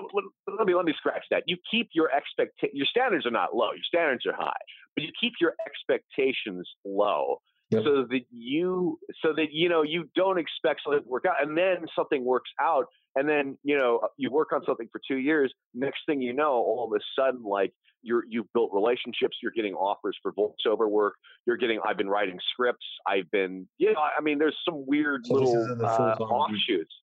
[0.58, 1.42] let me let me scratch that.
[1.46, 3.66] You keep your expect your standards are not low.
[3.72, 4.56] Your standards are high,
[4.94, 7.36] but you keep your expectations low
[7.70, 7.82] Yep.
[7.82, 11.58] so that you so that you know you don't expect something to work out and
[11.58, 12.84] then something works out
[13.16, 16.52] and then you know you work on something for two years next thing you know
[16.52, 21.14] all of a sudden like you're you've built relationships you're getting offers for voiceover work
[21.44, 25.26] you're getting i've been writing scripts i've been you know i mean there's some weird
[25.26, 26.94] so little uh, offshoots.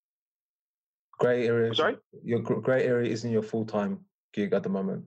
[1.19, 1.97] Gray area sorry?
[2.23, 3.99] your gray area isn't your full-time
[4.33, 5.03] gig at the moment?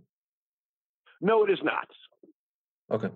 [1.23, 1.89] No it is not.
[2.91, 3.09] Okay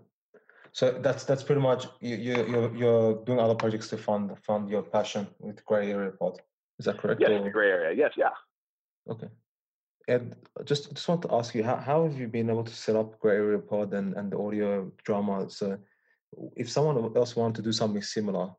[0.73, 4.69] so that's that's pretty much you you you're, you're doing other projects to fund fund
[4.69, 6.41] your passion with gray area pod.
[6.79, 7.21] Is that correct?
[7.21, 7.51] Yes, or?
[7.51, 7.97] gray area.
[7.97, 8.31] Yes, yeah.
[9.09, 9.29] Okay.
[10.09, 12.97] And just just want to ask you how, how have you been able to set
[12.97, 15.51] up gray area pod and, and the audio drama?
[15.51, 15.79] So
[16.57, 18.51] if someone else wanted to do something similar,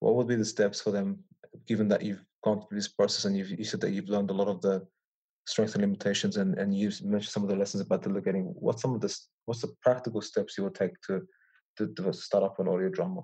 [0.00, 1.18] what would be the steps for them?
[1.66, 4.34] Given that you've gone through this process and you've you said that you've learned a
[4.34, 4.86] lot of the
[5.46, 8.94] strengths and limitations and and you mentioned some of the lessons about delegating what's some
[8.94, 11.22] of the what's the practical steps you will take to
[11.76, 13.20] to, to start up an audio drama?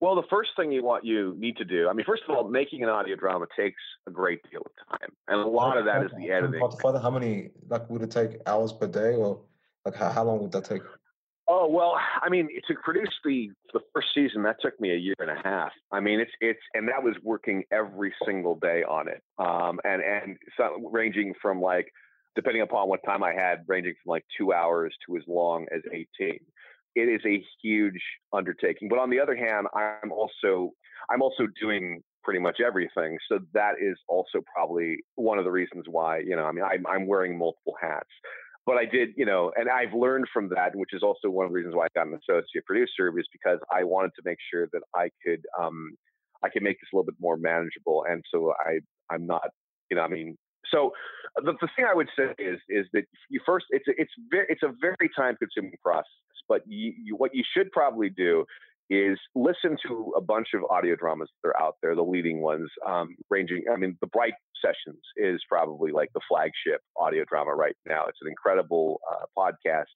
[0.00, 2.48] Well the first thing you want you need to do i mean first of all
[2.48, 6.04] making an audio drama takes a great deal of time and a lot of that
[6.04, 6.60] is the editing.
[7.00, 9.40] how many like would it take hours per day or
[9.84, 10.82] like how, how long would that take
[11.54, 15.14] Oh well, I mean, to produce the the first season that took me a year
[15.18, 15.72] and a half.
[15.92, 20.02] I mean, it's it's and that was working every single day on it, um, and
[20.02, 21.88] and so ranging from like
[22.34, 25.82] depending upon what time I had, ranging from like two hours to as long as
[25.92, 26.38] eighteen.
[26.94, 28.00] It is a huge
[28.32, 30.70] undertaking, but on the other hand, I'm also
[31.10, 35.84] I'm also doing pretty much everything, so that is also probably one of the reasons
[35.86, 38.08] why you know I mean I'm I'm wearing multiple hats
[38.66, 41.52] but I did, you know, and I've learned from that, which is also one of
[41.52, 44.68] the reasons why I got an associate producer, was because I wanted to make sure
[44.72, 45.96] that I could, um,
[46.44, 48.80] I could make this a little bit more manageable, and so I,
[49.12, 49.48] I'm not,
[49.90, 50.36] you know, I mean,
[50.72, 50.92] so
[51.36, 54.62] the, the thing I would say is, is that you first, it's it's very, it's
[54.62, 56.06] a very time consuming process,
[56.48, 58.44] but you, you, what you should probably do
[58.92, 62.68] is listen to a bunch of audio dramas that are out there, the leading ones,
[62.86, 63.64] um, ranging.
[63.72, 68.04] I mean, the Bright Sessions is probably like the flagship audio drama right now.
[68.06, 69.86] It's an incredible uh, podcast,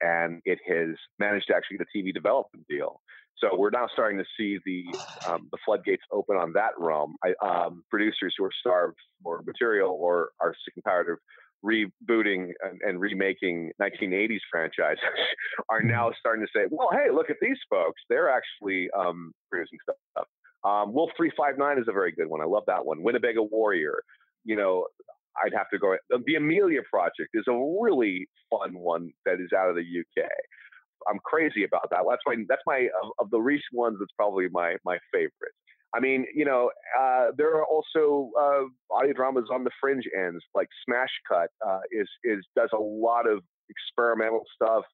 [0.00, 3.02] and it has managed to actually get a TV development deal.
[3.36, 4.84] So we're now starting to see the
[5.28, 7.16] um, the floodgates open on that realm.
[7.22, 11.18] I, um, producers who are starved for material or are sick and tired of
[11.64, 15.02] rebooting and, and, remaking 1980s franchises
[15.70, 15.88] are mm-hmm.
[15.88, 18.00] now starting to say, well, hey, look at these folks.
[18.08, 20.26] They're actually um, producing stuff.
[20.64, 22.40] Um, Wolf 359 is a very good one.
[22.40, 23.02] I love that one.
[23.02, 24.02] Winnebago Warrior.
[24.44, 24.86] You know,
[25.44, 25.96] I'd have to go.
[26.10, 30.28] The Amelia Project is a really fun one that is out of the UK.
[31.08, 32.00] I'm crazy about that.
[32.08, 33.96] That's my that's my of, of the recent ones.
[34.00, 35.54] That's probably my my favorite.
[35.94, 40.44] I mean, you know, uh, there are also uh, audio dramas on the fringe ends,
[40.54, 44.84] like Smash Cut uh, is is does a lot of experimental stuff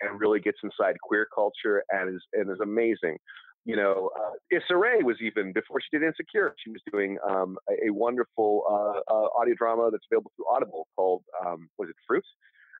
[0.00, 3.18] and really gets inside queer culture and is and is amazing.
[3.64, 7.58] You know, uh, Issa Rae was even before she did Insecure, she was doing um,
[7.68, 11.96] a, a, wonderful uh, uh, audio drama that's available through Audible called um, was it
[12.06, 12.26] Fruits?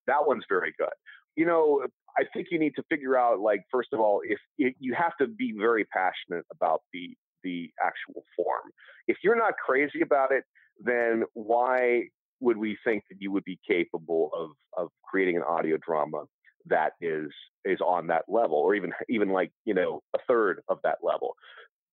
[0.07, 0.89] That one's very good.
[1.37, 1.85] You know,
[2.19, 5.13] I think you need to figure out like first of all if, if you have
[5.21, 8.71] to be very passionate about the the actual form.
[9.07, 10.45] If you're not crazy about it,
[10.79, 12.05] then why
[12.41, 16.25] would we think that you would be capable of of creating an audio drama
[16.67, 17.31] that is
[17.65, 21.35] is on that level or even even like you know a third of that level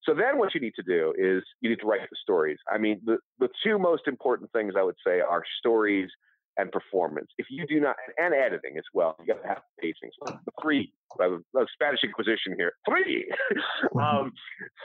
[0.03, 2.77] so then what you need to do is you need to write the stories i
[2.77, 6.09] mean the the two most important things i would say are stories
[6.57, 7.27] and performance.
[7.37, 10.09] If you do not and editing as well you got to have pacing.
[10.19, 10.91] So the three
[11.21, 11.37] uh,
[11.73, 12.73] spanish inquisition here.
[12.87, 13.29] Three!
[13.97, 14.31] Um,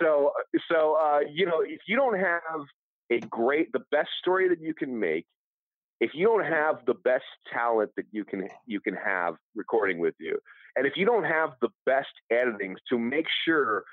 [0.01, 0.33] so
[0.71, 2.63] so uh, you know if you don't have
[3.11, 5.27] a great the best story that you can make
[6.01, 10.15] if you don't have the best talent that you can you can have recording with
[10.19, 10.39] you
[10.77, 13.85] and if you don't have the best editing to make sure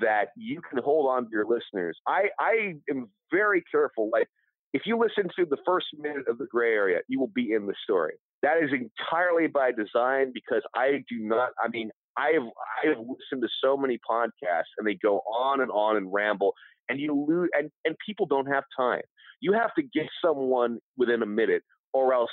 [0.00, 4.28] that you can hold on to your listeners i i am very careful like
[4.72, 7.66] if you listen to the first minute of the gray area you will be in
[7.66, 12.42] the story that is entirely by design because i do not i mean i have
[12.42, 16.52] i have listened to so many podcasts and they go on and on and ramble
[16.88, 19.02] and you lose and, and people don't have time
[19.42, 21.62] you have to get someone within a minute,
[21.92, 22.30] or else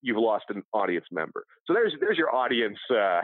[0.00, 1.44] you've lost an audience member.
[1.66, 2.78] So there's there's your audience.
[2.88, 3.20] Uh,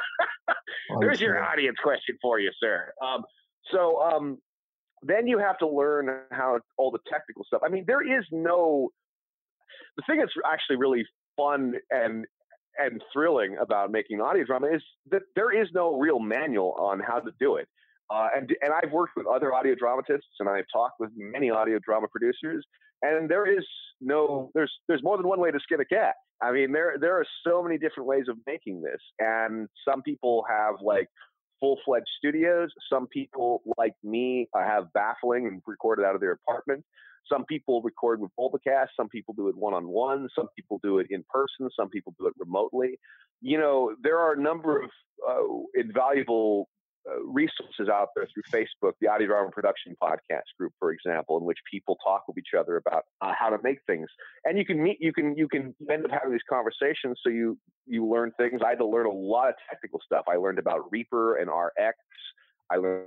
[1.00, 2.92] there's your audience question for you, sir.
[3.04, 3.24] Um,
[3.72, 4.38] so um,
[5.02, 7.62] then you have to learn how all the technical stuff.
[7.64, 8.90] I mean, there is no.
[9.96, 11.04] The thing that's actually really
[11.36, 12.26] fun and
[12.78, 17.18] and thrilling about making audio drama is that there is no real manual on how
[17.18, 17.68] to do it.
[18.12, 21.78] Uh, and and I've worked with other audio dramatists, and I've talked with many audio
[21.78, 22.66] drama producers,
[23.02, 23.64] and there is
[24.00, 26.14] no there's there's more than one way to skin a cat.
[26.42, 30.44] I mean, there there are so many different ways of making this, and some people
[30.48, 31.06] have like
[31.60, 32.70] full fledged studios.
[32.90, 36.84] Some people, like me, have baffling and record it out of their apartment.
[37.30, 38.88] Some people record with Bulbacast.
[38.96, 40.28] Some people do it one on one.
[40.34, 41.68] Some people do it in person.
[41.78, 42.98] Some people do it remotely.
[43.40, 44.90] You know, there are a number of
[45.28, 46.68] uh, invaluable
[47.24, 51.58] resources out there through Facebook, the Audio Drama Production Podcast Group, for example, in which
[51.70, 54.08] people talk with each other about uh, how to make things.
[54.44, 57.18] And you can meet, you can, you can end up having these conversations.
[57.22, 58.60] So you you learn things.
[58.64, 60.24] I had to learn a lot of technical stuff.
[60.28, 61.96] I learned about Reaper and RX.
[62.70, 63.06] I learned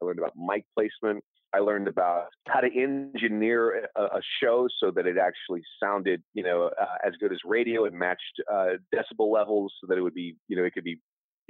[0.00, 1.24] I learned about mic placement.
[1.52, 6.44] I learned about how to engineer a, a show so that it actually sounded, you
[6.44, 10.14] know, uh, as good as radio and matched uh, decibel levels, so that it would
[10.14, 11.00] be, you know, it could be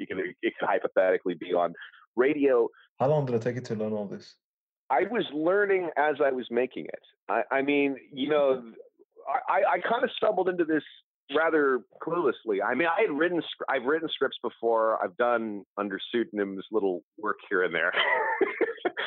[0.00, 1.74] you can it could hypothetically be on
[2.16, 2.68] radio.
[2.98, 4.34] How long did it take you to learn all this?
[4.90, 7.02] I was learning as I was making it.
[7.28, 8.62] I, I mean, you know,
[9.48, 10.82] I, I kind of stumbled into this
[11.34, 12.58] rather cluelessly.
[12.64, 15.02] I mean, I had written I've written scripts before.
[15.02, 17.92] I've done under pseudonyms little work here and there,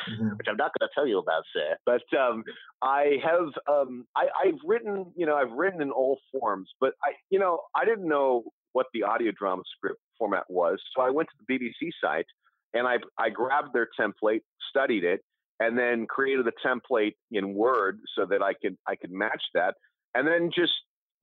[0.09, 0.29] mm-hmm.
[0.37, 1.75] which I'm not going to tell you about, sir.
[1.85, 2.43] But um,
[2.81, 7.11] I have um, I, I've written you know I've written in all forms, but I
[7.29, 10.79] you know I didn't know what the audio drama script format was.
[10.95, 12.25] So I went to the BBC site
[12.73, 15.21] and I, I grabbed their template, studied it,
[15.59, 19.75] and then created the template in Word so that I could I could match that,
[20.15, 20.73] and then just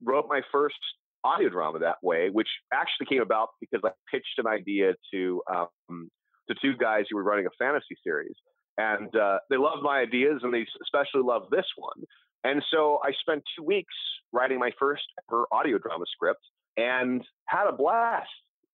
[0.03, 0.75] wrote my first
[1.23, 6.09] audio drama that way, which actually came about because I pitched an idea to um,
[6.49, 8.35] to two guys who were running a fantasy series,
[8.77, 12.03] and uh, they loved my ideas, and they especially loved this one.
[12.43, 13.93] And so I spent two weeks
[14.33, 16.41] writing my first ever audio drama script,
[16.77, 18.29] and had a blast.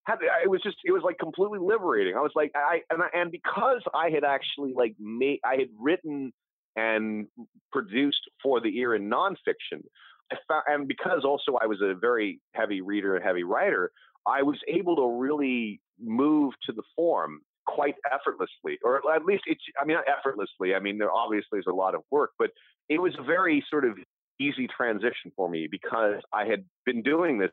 [0.05, 2.15] Had, it was just it was like completely liberating.
[2.15, 5.67] I was like I and I, and because I had actually like made I had
[5.77, 6.31] written
[6.77, 7.27] and
[7.71, 9.83] produced for the ear in nonfiction.
[10.31, 13.91] I found, and because also I was a very heavy reader and heavy writer,
[14.27, 19.61] I was able to really move to the form quite effortlessly, or at least it's,
[19.79, 20.73] I mean, not effortlessly.
[20.75, 22.51] I mean, there obviously is a lot of work, but
[22.89, 23.97] it was a very sort of
[24.39, 27.51] easy transition for me because I had been doing this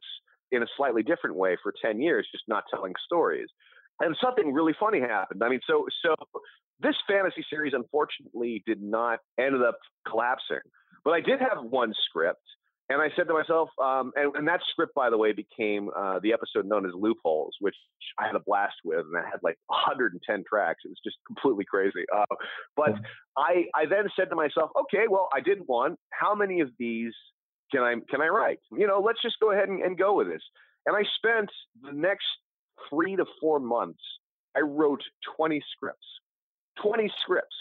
[0.55, 3.49] in a slightly different way for 10 years, just not telling stories.
[4.01, 5.43] And something really funny happened.
[5.45, 6.15] I mean, so so
[6.81, 9.79] this fantasy series unfortunately did not ended up
[10.09, 10.59] collapsing.
[11.05, 12.43] But I did have one script
[12.91, 16.19] and I said to myself, um, and, and, that script, by the way, became uh,
[16.23, 17.75] the episode known as Loopholes, which
[18.19, 20.81] I had a blast with, and I had like 110 tracks.
[20.85, 22.05] It was just completely crazy.
[22.15, 22.37] Uh,
[22.77, 23.05] but mm-hmm.
[23.39, 25.97] I, I then said to myself, okay, well, I did one.
[26.11, 27.15] How many of these
[27.75, 28.59] can I can I write?
[28.73, 30.43] You know, let's just go ahead and, and go with this.
[30.87, 31.51] And I spent
[31.83, 32.27] the next
[32.91, 34.03] three to four months.
[34.57, 35.03] I wrote
[35.37, 36.07] 20 scripts.
[36.83, 37.55] 20 scripts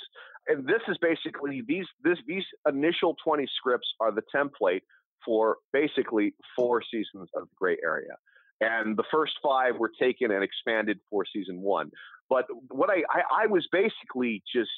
[0.47, 4.82] and this is basically these this these initial 20 scripts are the template
[5.26, 8.16] for basically four seasons of the Gray Area.
[8.59, 11.91] And the first five were taken and expanded for season one.
[12.30, 14.70] But what I, I, I was basically just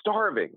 [0.00, 0.52] starving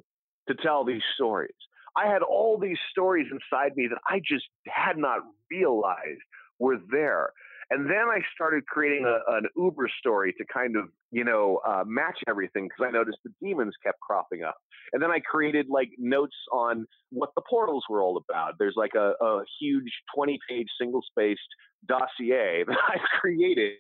[0.48, 1.54] to tell these stories.
[1.96, 5.20] I had all these stories inside me that I just had not
[5.50, 6.22] realized
[6.60, 7.34] were there.
[7.70, 11.84] And then I started creating a, an Uber story to kind of, you know, uh,
[11.86, 14.56] match everything because I noticed the demons kept cropping up.
[14.94, 18.54] And then I created like notes on what the portals were all about.
[18.58, 21.42] There's like a, a huge 20 page single spaced
[21.88, 23.74] dossier that I've created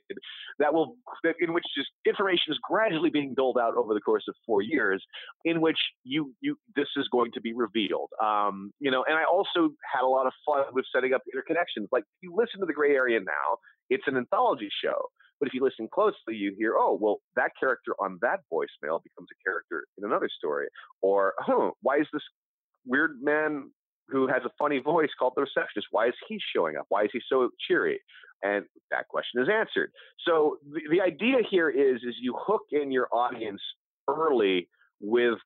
[0.59, 4.25] that will, that in which just information is gradually being doled out over the course
[4.27, 5.03] of four years,
[5.45, 8.09] in which you, you, this is going to be revealed.
[8.21, 11.87] Um, you know, and I also had a lot of fun with setting up interconnections.
[11.91, 13.57] Like you listen to the gray area now,
[13.89, 15.09] it's an anthology show.
[15.41, 19.27] But if you listen closely, you hear, oh, well, that character on that voicemail becomes
[19.31, 20.67] a character in another story.
[21.01, 22.21] Or, oh, why is this
[22.85, 23.71] weird man
[24.07, 25.87] who has a funny voice called the receptionist?
[25.89, 26.85] Why is he showing up?
[26.89, 27.99] Why is he so cheery?
[28.43, 29.91] And that question is answered.
[30.27, 33.61] So the, the idea here is, is you hook in your audience
[34.07, 34.69] early
[34.99, 35.39] with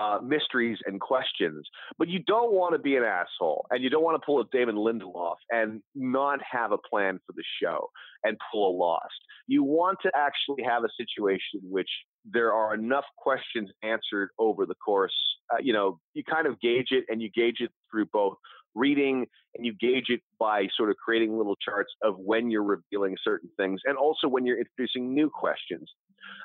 [0.00, 1.66] uh, mysteries and questions,
[1.98, 4.44] but you don't want to be an asshole and you don't want to pull a
[4.50, 7.90] Damon Lindelof and not have a plan for the show
[8.24, 9.14] and pull a lost.
[9.46, 11.90] You want to actually have a situation in which
[12.24, 15.14] there are enough questions answered over the course.
[15.52, 18.36] Uh, you know, you kind of gauge it and you gauge it through both
[18.74, 23.16] reading and you gauge it by sort of creating little charts of when you're revealing
[23.22, 25.90] certain things and also when you're introducing new questions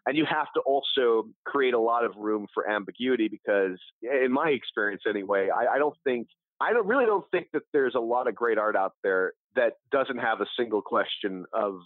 [0.06, 4.50] and you have to also create a lot of room for ambiguity because, in my
[4.50, 6.28] experience anyway, I, I don't think
[6.62, 9.74] I don't really don't think that there's a lot of great art out there that
[9.92, 11.80] doesn't have a single question of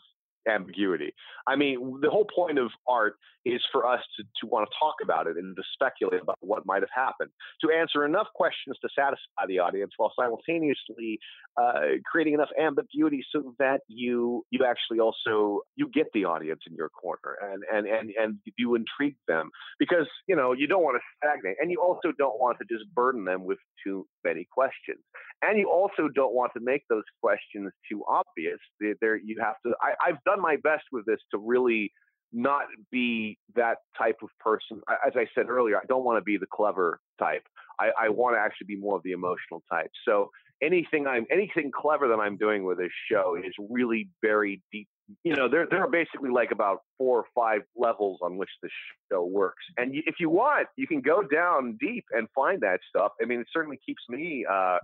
[0.47, 1.13] ambiguity.
[1.47, 3.15] I mean, the whole point of art
[3.53, 6.65] is for us to, to want to talk about it and to speculate about what
[6.65, 7.29] might have happened,
[7.61, 11.19] to answer enough questions to satisfy the audience while simultaneously
[11.57, 16.75] uh, creating enough ambiguity so that you you actually also you get the audience in
[16.75, 20.95] your corner and and and and you intrigue them because you know you don't want
[20.95, 24.99] to stagnate and you also don't want to just burden them with too many questions
[25.41, 28.59] and you also don't want to make those questions too obvious.
[29.01, 29.73] There you have to.
[29.81, 31.91] I, I've done my best with this to really
[32.31, 34.81] not be that type of person.
[35.05, 37.43] As I said earlier, I don't want to be the clever type.
[37.79, 39.91] I, I want to actually be more of the emotional type.
[40.05, 40.29] So
[40.61, 44.87] anything I'm anything clever that I'm doing with this show is really very deep.
[45.23, 48.69] You know, there there are basically like about four or five levels on which the
[49.11, 49.63] show works.
[49.77, 53.13] And if you want, you can go down deep and find that stuff.
[53.21, 54.77] I mean, it certainly keeps me uh,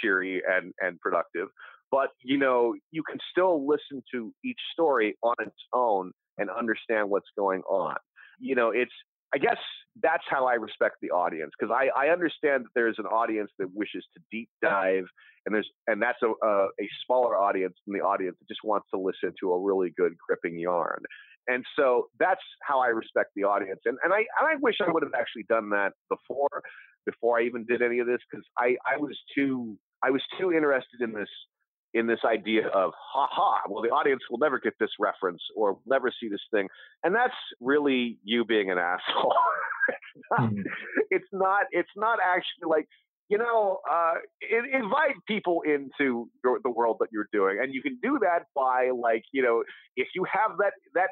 [0.00, 1.48] cheery and and productive.
[1.90, 7.10] But you know, you can still listen to each story on its own and understand
[7.10, 7.96] what's going on.
[8.38, 8.92] You know, it's
[9.34, 9.58] I guess
[10.02, 13.68] that's how I respect the audience because I, I understand that there's an audience that
[13.74, 15.04] wishes to deep dive,
[15.46, 18.88] and there's and that's a, a, a smaller audience than the audience that just wants
[18.94, 21.02] to listen to a really good gripping yarn.
[21.48, 23.80] And so that's how I respect the audience.
[23.84, 26.62] And and I and I wish I would have actually done that before
[27.06, 30.52] before I even did any of this because I I was too I was too
[30.52, 31.28] interested in this
[31.94, 35.78] in this idea of ha ha well the audience will never get this reference or
[35.86, 36.68] never see this thing.
[37.04, 39.34] And that's really you being an asshole.
[39.88, 40.60] It's, not, mm-hmm.
[41.10, 42.86] it's not it's not actually like
[43.28, 44.14] you know uh,
[44.72, 47.58] invite people into your, the world that you're doing.
[47.62, 49.64] And you can do that by like you know
[49.96, 51.10] if you have that that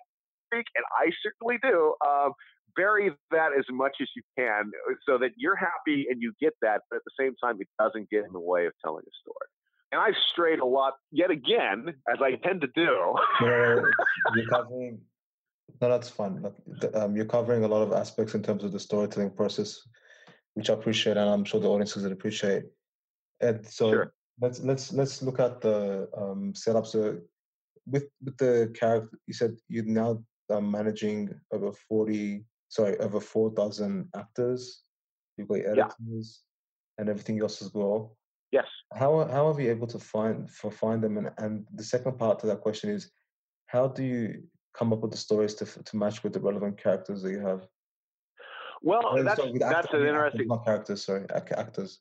[0.51, 2.33] streak and i certainly do um,
[2.77, 4.71] bury that as much as you can
[5.07, 8.09] so that you're happy and you get that but at the same time it doesn't
[8.11, 9.49] get in the way of telling a story
[9.93, 13.15] and I've strayed a lot yet again, as I tend to do.
[13.41, 13.83] no,
[14.35, 15.01] you're covering.
[15.81, 16.53] No, that's fun.
[16.95, 19.81] Um, you're covering a lot of aspects in terms of the storytelling process,
[20.55, 22.65] which I appreciate, and I'm sure the audiences will appreciate.
[23.41, 24.13] And so sure.
[24.41, 26.87] let's let's let's look at the um, setup.
[26.87, 27.19] So
[27.87, 33.51] with with the character, you said you're now um, managing over forty, sorry, over four
[33.53, 34.83] thousand actors.
[35.37, 36.99] You've got editors yeah.
[36.99, 38.17] and everything else as well.
[38.53, 38.67] Yes.
[38.93, 41.19] How how are we able to find for find them?
[41.19, 43.11] And, and the second part to that question is,
[43.67, 44.43] how do you
[44.75, 47.67] come up with the stories to to match with the relevant characters that you have?
[48.83, 50.49] Well, that's, that's an interesting.
[50.49, 52.01] Not characters, sorry, actors.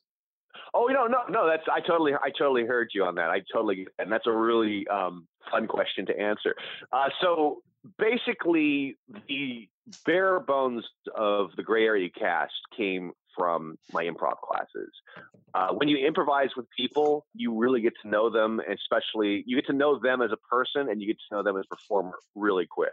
[0.72, 1.46] Oh, you know, no, no.
[1.46, 3.28] That's I totally, I totally heard you on that.
[3.30, 6.54] I totally, and that's a really um, fun question to answer.
[6.92, 7.62] Uh, so
[7.98, 8.96] basically,
[9.28, 9.68] the
[10.06, 10.84] bare bones
[11.14, 14.90] of the gray area cast came from my improv classes.
[15.54, 19.66] Uh, when you improvise with people, you really get to know them, especially you get
[19.66, 22.14] to know them as a person and you get to know them as a performer
[22.34, 22.92] really quick.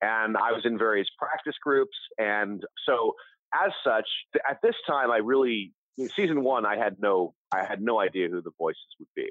[0.00, 1.96] And I was in various practice groups.
[2.18, 3.14] And so,
[3.54, 4.08] as such,
[4.48, 5.72] at this time, I really,
[6.16, 9.28] season one, I had no, I had no idea who the voices would be.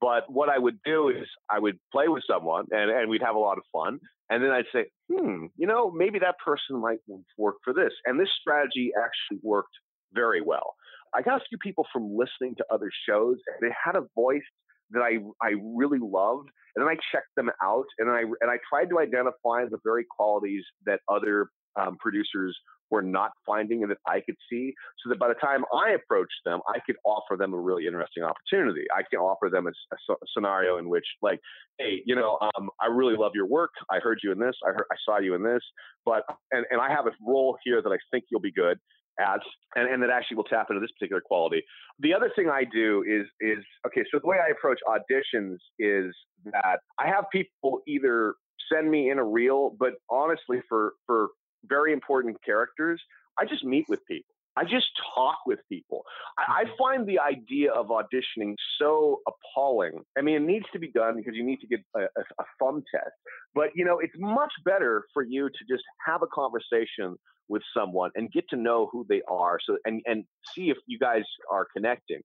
[0.00, 3.34] But what I would do is I would play with someone and, and we'd have
[3.34, 3.98] a lot of fun.
[4.28, 6.98] And then I'd say, hmm, you know, maybe that person might
[7.38, 7.92] work for this.
[8.04, 9.74] And this strategy actually worked
[10.16, 10.74] very well.
[11.14, 14.42] I got a few people from listening to other shows, and they had a voice
[14.90, 18.58] that I I really loved, and then I checked them out, and I and I
[18.68, 22.56] tried to identify the very qualities that other um, producers
[22.90, 26.40] were not finding and that I could see, so that by the time I approached
[26.44, 28.84] them, I could offer them a really interesting opportunity.
[28.96, 31.40] I can offer them a, a, a scenario in which, like,
[31.78, 33.72] hey, you know, um, I really love your work.
[33.90, 34.54] I heard you in this.
[34.64, 35.62] I heard, I saw you in this,
[36.04, 38.78] but and and I have a role here that I think you'll be good
[39.20, 39.42] ads
[39.74, 41.62] and, and that actually will tap into this particular quality.
[42.00, 46.14] The other thing I do is is okay, so the way I approach auditions is
[46.52, 48.34] that I have people either
[48.72, 51.28] send me in a reel, but honestly for for
[51.64, 53.02] very important characters,
[53.38, 54.35] I just meet with people.
[54.56, 56.02] I just talk with people.
[56.38, 56.72] I, I, mm-hmm.
[56.78, 60.00] find the idea of auditioning so appalling.
[60.18, 62.44] I mean, it needs to be done because you need to get a, a, a
[62.58, 63.12] thumb test.
[63.54, 67.16] But you know, it's much better for you to just have a conversation
[67.48, 70.98] with someone and get to know who they are so and and see if you
[70.98, 72.20] guys are connecting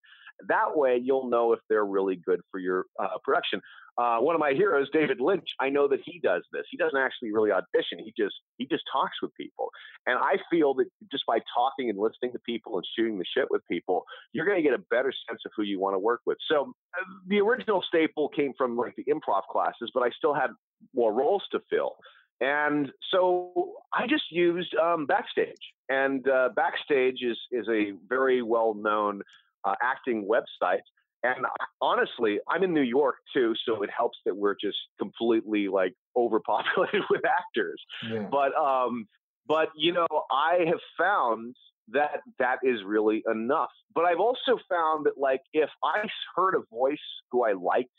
[0.48, 3.62] that way you'll know if they're really good for your uh, production.
[3.98, 6.64] Uh, one of my heroes david lynch i know that he does this.
[6.72, 8.00] He doesn't actually really audition.
[8.00, 9.70] He just he just talks with people.
[10.06, 13.48] And i feel that just by talking and listening to people and shooting the shit
[13.50, 16.22] with people you're going to get a better sense of who you want to work
[16.26, 16.38] with.
[16.50, 20.52] So uh, the original staple came from like the improv classes but i still had
[20.94, 21.96] more roles to fill.
[22.42, 28.74] And so I just used um, Backstage, and uh, Backstage is is a very well
[28.74, 29.22] known
[29.64, 30.82] uh, acting website.
[31.24, 31.46] And
[31.82, 37.04] honestly, I'm in New York too, so it helps that we're just completely like overpopulated
[37.10, 37.82] with actors.
[38.10, 38.28] Yeah.
[38.32, 39.08] But um,
[39.48, 41.56] but you know, I have found
[41.90, 43.70] that that is really enough.
[43.94, 46.98] But I've also found that like if I heard a voice
[47.32, 47.90] who I liked,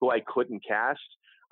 [0.00, 1.00] who I couldn't cast,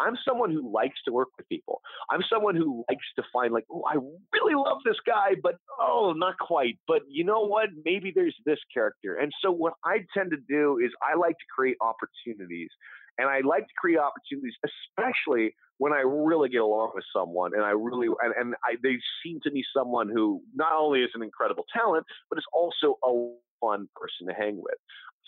[0.00, 1.80] I'm someone who likes to work with people.
[2.10, 3.96] I'm someone who likes to find like, oh, I
[4.32, 6.78] really love this guy, but oh, not quite.
[6.88, 7.68] But you know what?
[7.84, 9.16] Maybe there's this character.
[9.16, 12.70] And so what I tend to do is I like to create opportunities.
[13.18, 17.62] And I like to create opportunities, especially when I really get along with someone and
[17.62, 21.22] I really and, and I, they seem to be someone who not only is an
[21.22, 24.78] incredible talent, but is also a fun person to hang with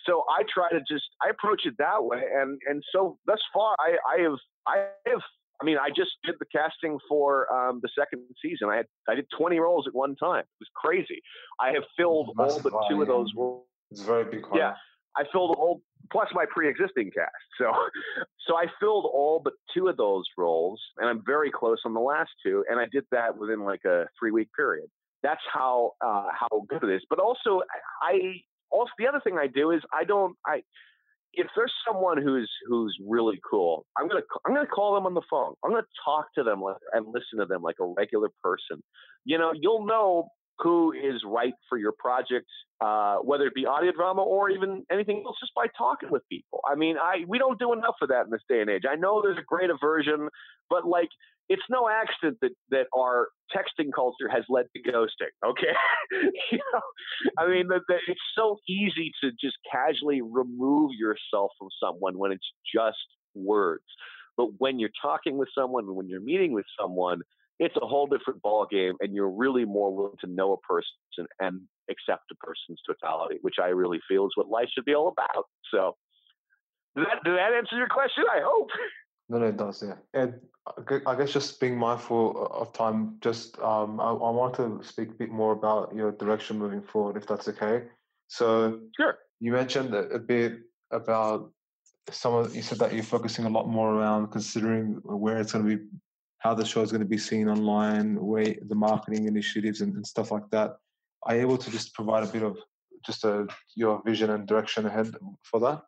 [0.07, 3.75] so I try to just I approach it that way, and and so thus far
[3.79, 5.21] I I have I have
[5.61, 8.69] I mean I just did the casting for um, the second season.
[8.69, 10.41] I had I did 20 roles at one time.
[10.41, 11.21] It was crazy.
[11.61, 13.67] I have filled all but two of those roles.
[13.91, 14.45] It's very big.
[14.55, 14.75] Yeah,
[15.17, 17.31] I filled all plus my pre-existing cast.
[17.59, 17.73] So
[18.47, 22.01] so I filled all but two of those roles, and I'm very close on the
[22.01, 22.65] last two.
[22.69, 24.87] And I did that within like a three week period.
[25.23, 27.03] That's how uh, how good it is.
[27.09, 27.63] But also
[28.03, 28.43] I
[28.73, 30.63] also the other thing I do is I don't I
[31.35, 35.23] if there's someone who's who's really cool, I'm gonna I'm gonna call them on the
[35.31, 35.55] phone.
[35.65, 38.83] I'm gonna talk to them like, and listen to them like a regular person.
[39.25, 42.47] You know, you'll know who is right for your project,
[42.81, 46.61] uh, whether it be audio drama or even anything else, just by talking with people.
[46.71, 48.83] I mean, I we don't do enough of that in this day and age.
[48.89, 50.29] I know there's a great aversion,
[50.69, 51.09] but like
[51.53, 55.33] it's no accident that that our texting culture has led to ghosting.
[55.45, 55.75] Okay,
[56.51, 56.81] you know,
[57.39, 62.51] I mean, the, it's so easy to just casually remove yourself from someone when it's
[62.75, 62.97] just
[63.35, 63.85] words.
[64.37, 67.21] But when you're talking with someone, when you're meeting with someone,
[67.59, 71.27] it's a whole different ball game, and you're really more willing to know a person
[71.39, 75.09] and accept a person's totality, which I really feel is what life should be all
[75.09, 75.45] about.
[75.71, 75.97] So,
[76.97, 78.25] did that, did that answer your question?
[78.33, 78.71] I hope.
[79.33, 79.83] No, no, it does.
[79.83, 80.35] Yeah, and
[81.07, 83.17] I guess just being mindful of time.
[83.23, 87.17] Just um, I, I want to speak a bit more about your direction moving forward,
[87.17, 87.85] if that's okay.
[88.29, 89.17] So, sure.
[89.41, 90.59] You mentioned a, bit
[90.91, 91.51] about
[92.11, 92.55] some of.
[92.55, 95.83] You said that you're focusing a lot more around considering where it's going to be,
[96.41, 100.07] how the show is going to be seen online, where the marketing initiatives and, and
[100.07, 100.77] stuff like that.
[101.23, 102.59] Are you able to just provide a bit of
[103.07, 105.81] just a your vision and direction ahead for that?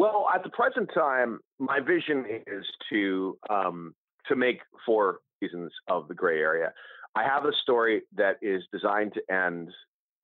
[0.00, 3.94] Well, at the present time, my vision is to um,
[4.28, 6.72] to make four seasons of the Gray Area.
[7.14, 9.68] I have a story that is designed to end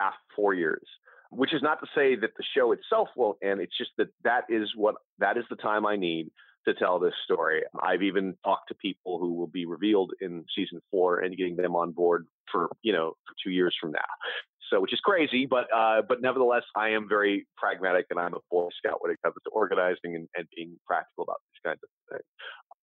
[0.01, 0.89] after four years.
[1.31, 3.61] which is not to say that the show itself won't end.
[3.61, 6.31] It's just that that is what that is the time I need
[6.67, 7.63] to tell this story.
[7.81, 11.77] I've even talked to people who will be revealed in season four and getting them
[11.77, 14.13] on board for you know for two years from now.
[14.71, 18.39] So, which is crazy, but uh, but nevertheless, I am very pragmatic, and I'm a
[18.51, 21.89] Boy Scout when it comes to organizing and, and being practical about these kinds of
[22.11, 22.25] things.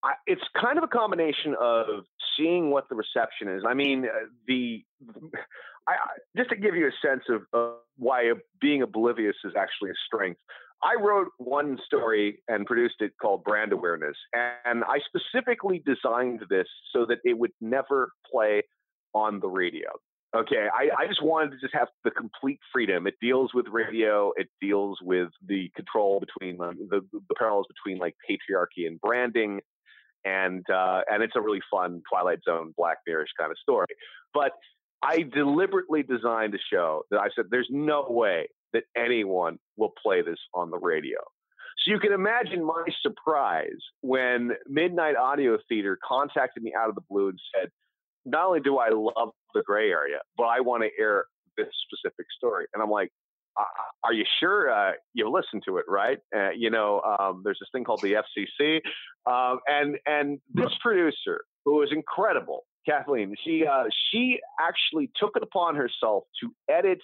[0.04, 2.06] I, it's kind of a combination of
[2.38, 3.64] seeing what the reception is.
[3.68, 4.84] I mean, uh, the
[5.88, 5.96] I,
[6.38, 8.32] just to give you a sense of uh, why
[8.62, 10.40] being oblivious is actually a strength.
[10.84, 16.68] I wrote one story and produced it called Brand Awareness, and I specifically designed this
[16.94, 18.64] so that it would never play
[19.14, 19.90] on the radio.
[20.36, 23.06] Okay, I, I, just wanted to just have the complete freedom.
[23.06, 24.34] It deals with radio.
[24.36, 29.62] It deals with the control between the, the parallels between like patriarchy and branding,
[30.26, 33.86] and uh, and it's a really fun Twilight Zone Black Mirrorish kind of story.
[34.34, 34.54] But
[35.04, 40.24] I deliberately designed a show that I said there's no way that anyone will play
[40.24, 41.20] this on the radio.
[41.78, 47.02] So you can imagine my surprise when Midnight Audio Theater contacted me out of the
[47.10, 47.70] blue and said,
[48.26, 51.26] not only do I love the gray area, but I want to air
[51.58, 52.66] this specific story.
[52.74, 53.10] And I'm like,
[54.04, 56.18] are you sure uh, you listen to it, right?
[56.36, 58.80] Uh, you know, um, there's this thing called the FCC,
[59.32, 65.44] um, and and this producer who is incredible, Kathleen, she uh, she actually took it
[65.44, 67.00] upon herself to edit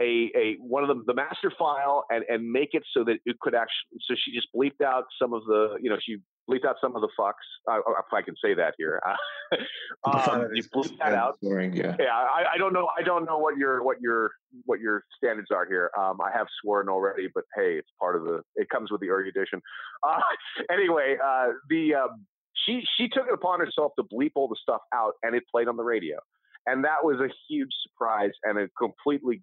[0.00, 3.38] a, a one of the, the master file and, and make it so that it
[3.40, 6.18] could actually so she just bleeped out some of the you know she
[6.48, 7.32] bleeped out some of the fucks.
[7.70, 9.00] Uh, if I can say that here.
[10.04, 11.36] Um, you bleeped that out.
[11.40, 11.96] yeah.
[11.98, 14.30] Yeah I, I don't know I don't know what your what your
[14.64, 15.90] what your standards are here.
[15.98, 19.06] Um, I have sworn already but hey it's part of the it comes with the
[19.06, 19.60] erudition.
[20.02, 20.20] Uh,
[20.70, 22.26] anyway uh, the um,
[22.66, 25.68] she she took it upon herself to bleep all the stuff out and it played
[25.68, 26.18] on the radio.
[26.66, 29.42] And that was a huge surprise and a completely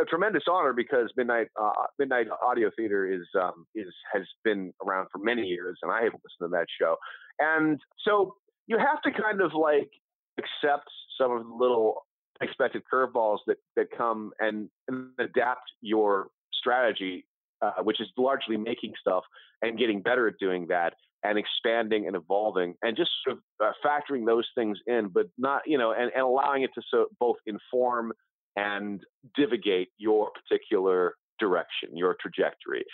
[0.00, 5.08] a tremendous honor because Midnight uh, Midnight Audio Theater is um, is has been around
[5.12, 6.96] for many years, and I have listened to that show.
[7.38, 8.34] And so
[8.66, 9.90] you have to kind of like
[10.38, 10.88] accept
[11.20, 12.06] some of the little
[12.40, 17.24] expected curveballs that that come and, and adapt your strategy,
[17.62, 19.24] uh, which is largely making stuff
[19.62, 23.72] and getting better at doing that and expanding and evolving and just sort of uh,
[23.84, 27.36] factoring those things in, but not you know and, and allowing it to so both
[27.46, 28.12] inform
[28.58, 29.00] and
[29.36, 32.84] divigate your particular direction, your trajectory.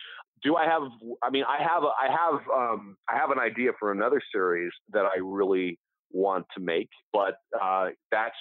[0.42, 0.82] Do I have?
[1.22, 1.82] I mean, I have.
[1.82, 2.40] A, I have.
[2.54, 5.78] Um, I have an idea for another series that I really
[6.10, 8.36] want to make, but uh, that's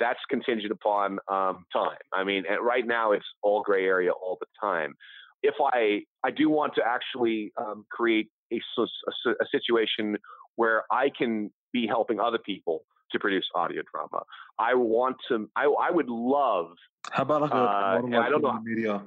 [0.00, 1.98] that's contingent upon um, time.
[2.12, 4.94] I mean, right now it's all gray area all the time.
[5.42, 10.16] If I I do want to actually um, create a, a, a situation
[10.56, 14.24] where I can be helping other people to produce audio drama.
[14.58, 15.48] I want to.
[15.56, 16.76] I, I would love.
[17.10, 18.60] How about like a uh, model like I don't know.
[18.62, 19.02] Media?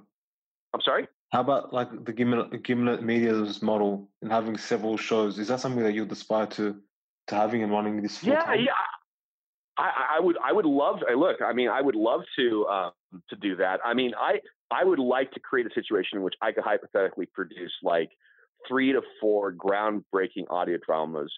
[0.73, 1.07] I'm sorry.
[1.31, 5.39] How about like the Gimlet, Gimlet Media's model and having several shows?
[5.39, 6.75] Is that something that you'd aspire to
[7.27, 8.23] to having and running this?
[8.23, 8.59] Yeah, time?
[8.59, 8.71] yeah.
[9.77, 10.37] I, I, would.
[10.41, 10.99] I would love.
[10.99, 12.91] To, look, I mean, I would love to um,
[13.29, 13.79] to do that.
[13.83, 14.39] I mean, I
[14.71, 18.11] I would like to create a situation in which I could hypothetically produce like
[18.67, 21.31] three to four groundbreaking audio dramas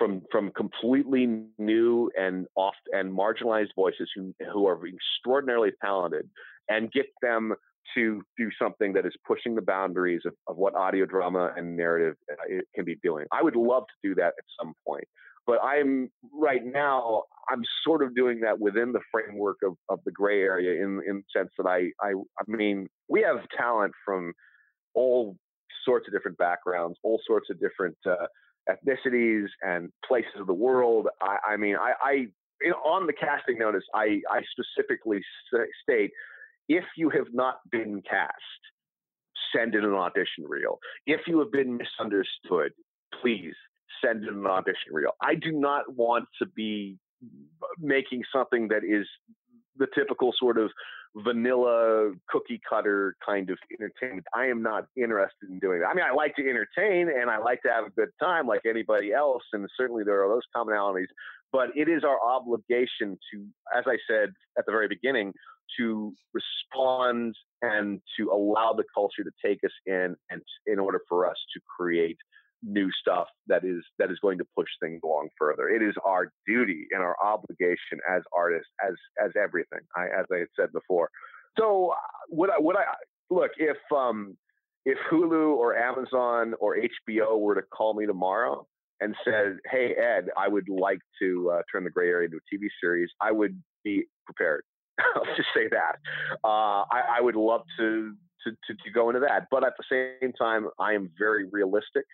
[0.00, 1.28] from from completely
[1.58, 6.28] new and oft and marginalized voices who who are extraordinarily talented
[6.68, 7.54] and get them
[7.94, 12.14] to do something that is pushing the boundaries of, of what audio drama and narrative
[12.32, 13.26] uh, can be doing.
[13.32, 15.04] I would love to do that at some point,
[15.46, 20.12] but I'm right now I'm sort of doing that within the framework of, of the
[20.12, 24.32] gray area in in the sense that I I I mean we have talent from
[24.94, 25.36] all
[25.84, 28.26] sorts of different backgrounds, all sorts of different uh,
[28.68, 31.08] ethnicities and places of the world.
[31.20, 32.26] I, I mean, I, I
[32.84, 35.20] on the casting notice, I, I specifically
[35.82, 36.10] state
[36.68, 38.32] if you have not been cast,
[39.54, 40.78] send in an audition reel.
[41.06, 42.72] If you have been misunderstood,
[43.20, 43.54] please
[44.04, 45.12] send in an audition reel.
[45.20, 46.96] I do not want to be
[47.78, 49.06] making something that is
[49.76, 50.70] the typical sort of
[51.16, 54.26] vanilla cookie cutter kind of entertainment.
[54.34, 55.88] I am not interested in doing that.
[55.88, 58.60] I mean, I like to entertain and I like to have a good time like
[58.68, 61.08] anybody else, and certainly there are those commonalities.
[61.52, 63.46] But it is our obligation to,
[63.76, 65.32] as I said at the very beginning,
[65.78, 71.28] to respond and to allow the culture to take us in, and in order for
[71.28, 72.18] us to create
[72.62, 75.68] new stuff that is that is going to push things along further.
[75.68, 78.94] It is our duty and our obligation as artists, as
[79.24, 79.80] as everything.
[79.96, 81.10] I, as I had said before.
[81.58, 81.94] So
[82.28, 82.84] would I would I
[83.30, 84.36] look if um
[84.84, 88.66] if Hulu or Amazon or HBO were to call me tomorrow
[89.00, 92.54] and said, "Hey Ed, I would like to uh, turn the gray area into a
[92.54, 94.62] TV series," I would be prepared
[95.16, 95.96] I'll just say that.
[96.44, 99.84] Uh, I, I would love to, to, to to go into that, but at the
[100.22, 102.04] same time, I am very realistic.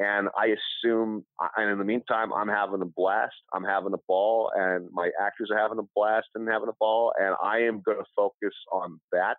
[0.00, 1.26] And I assume,
[1.58, 3.34] and in the meantime, I'm having a blast.
[3.54, 7.12] I'm having a ball, and my actors are having a blast and having a ball.
[7.20, 9.36] And I am going to focus on that.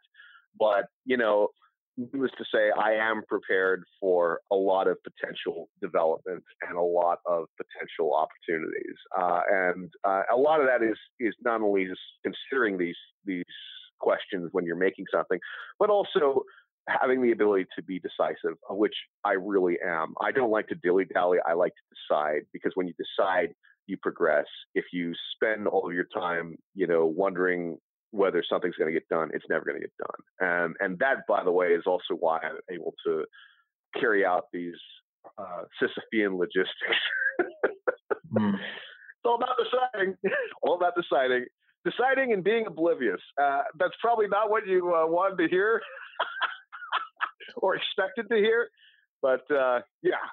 [0.59, 1.47] But, you know,
[1.97, 7.19] needless to say, I am prepared for a lot of potential development and a lot
[7.25, 8.97] of potential opportunities.
[9.19, 12.95] Uh, and uh, a lot of that is is not only just considering these
[13.25, 13.43] these
[13.99, 15.39] questions when you're making something,
[15.79, 16.43] but also
[16.87, 20.13] having the ability to be decisive, which I really am.
[20.21, 21.37] I don't like to dilly dally.
[21.45, 23.53] I like to decide because when you decide,
[23.87, 24.45] you progress.
[24.75, 27.77] If you spend all of your time, you know, wondering
[28.11, 30.49] whether something's going to get done, it's never going to get done.
[30.49, 33.25] And and that, by the way, is also why I'm able to
[33.99, 34.75] carry out these
[35.37, 37.01] uh, Sisyphean logistics.
[38.33, 38.53] mm.
[39.23, 40.15] It's all about deciding.
[40.63, 41.45] all about deciding.
[41.85, 43.21] Deciding and being oblivious.
[43.39, 45.79] Uh, that's probably not what you uh, wanted to hear.
[47.57, 48.69] or expected to hear.
[49.21, 50.25] But uh, yeah,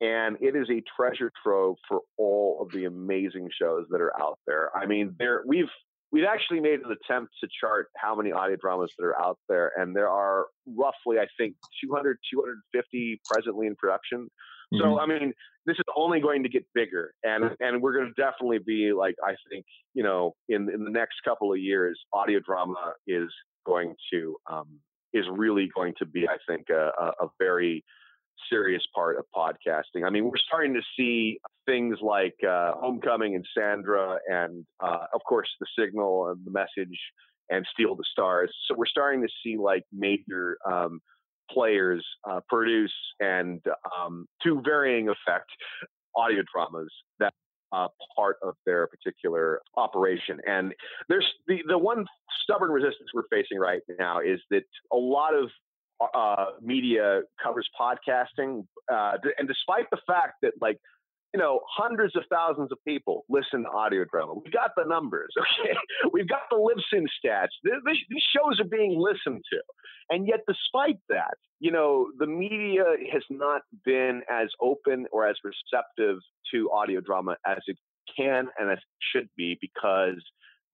[0.00, 4.38] and it is a treasure trove for all of the amazing shows that are out
[4.46, 4.70] there.
[4.76, 5.70] I mean, there we've
[6.12, 9.72] we've actually made an attempt to chart how many audio dramas that are out there,
[9.76, 11.54] and there are roughly, I think,
[11.84, 14.28] 200, 250 presently in production.
[14.72, 14.78] Mm-hmm.
[14.80, 15.32] So, I mean,
[15.66, 19.14] this is only going to get bigger, and and we're going to definitely be like,
[19.24, 19.64] I think,
[19.94, 23.30] you know, in in the next couple of years, audio drama is
[23.66, 24.80] going to um,
[25.12, 26.90] is really going to be, I think, a,
[27.20, 27.84] a very
[28.50, 30.04] serious part of podcasting.
[30.06, 35.20] I mean, we're starting to see things like uh, Homecoming and Sandra, and uh, of
[35.28, 36.98] course, The Signal and The Message
[37.50, 38.54] and Steal the Stars.
[38.66, 41.00] So we're starting to see like major um,
[41.50, 43.60] players uh, produce and
[43.98, 45.50] um, to varying effect
[46.14, 47.32] audio dramas that
[47.72, 50.38] uh, part of their particular operation.
[50.46, 50.74] And
[51.08, 52.06] there's the, the one
[52.42, 54.62] stubborn resistance we're facing right now is that
[54.92, 55.50] a lot of
[56.14, 58.66] uh, media covers podcasting.
[58.92, 60.78] Uh, and despite the fact that, like,
[61.34, 64.34] you know, hundreds of thousands of people listen to audio drama.
[64.34, 65.74] We've got the numbers, okay?
[66.12, 67.48] We've got the Libsyn stats.
[67.62, 69.58] These shows are being listened to.
[70.10, 75.36] And yet, despite that, you know, the media has not been as open or as
[75.44, 76.18] receptive
[76.52, 77.76] to audio drama as it
[78.16, 80.22] can and as it should be because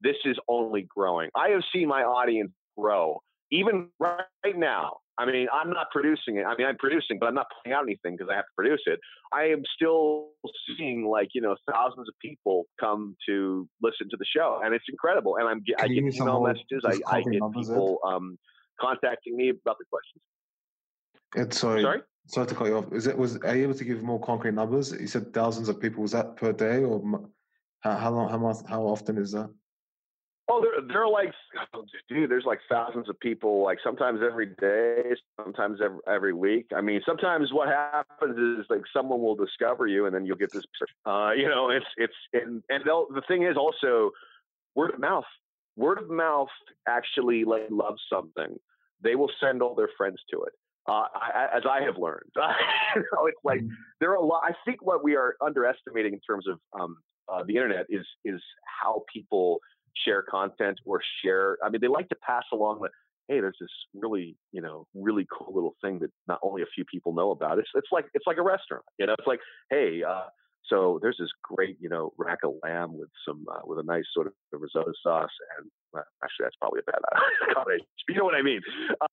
[0.03, 1.31] this is only growing.
[1.35, 3.21] I have seen my audience grow
[3.51, 4.25] even right
[4.57, 6.45] now I mean, I'm not producing it.
[6.45, 8.83] I mean, I'm producing, but I'm not putting out anything because I have to produce
[8.87, 8.99] it.
[9.33, 10.31] I am still
[10.77, 14.85] seeing like you know thousands of people come to listen to the show, and it's
[14.89, 15.37] incredible.
[15.37, 16.83] And I'm I get email messages.
[16.85, 18.39] I, I get people um,
[18.81, 20.23] contacting me about the questions.
[21.37, 21.83] It's sorry.
[21.83, 22.01] Sorry.
[22.27, 22.93] Sorry to cut you off.
[22.93, 24.93] Is it was are you able to give more concrete numbers?
[24.93, 26.03] You said thousands of people.
[26.03, 27.03] Was that per day or
[27.81, 28.31] how, how long?
[28.31, 28.57] How much?
[28.69, 29.51] How often is that?
[30.49, 31.33] Oh, there, there are like,
[31.73, 36.67] oh, dude, there's like thousands of people, like sometimes every day, sometimes every, every week.
[36.77, 40.53] I mean, sometimes what happens is like someone will discover you and then you'll get
[40.53, 40.65] this,
[41.07, 44.11] uh, you know, it's, it's, and, and the thing is also
[44.75, 45.25] word of mouth.
[45.77, 46.49] Word of mouth
[46.87, 48.57] actually like loves something.
[49.03, 50.53] They will send all their friends to it.
[50.87, 53.75] Uh, I, as I have learned, you know, it's like mm-hmm.
[54.01, 54.43] there are a lot.
[54.45, 58.41] I think what we are underestimating in terms of um, uh, the internet is is
[58.83, 59.61] how people
[60.05, 61.59] share content or share.
[61.65, 62.89] I mean, they like to pass along the,
[63.29, 66.85] hey, there's this really, you know, really cool little thing that not only a few
[66.85, 67.59] people know about.
[67.59, 69.15] It's it's like it's like a restaurant, you know.
[69.19, 69.41] It's like,
[69.71, 70.25] hey, uh,
[70.69, 74.05] so there's this great, you know, rack of lamb with some uh, with a nice
[74.15, 77.01] sort of risotto sauce, and well, actually that's probably a bad
[77.55, 77.87] combination.
[78.09, 78.61] you know what I mean?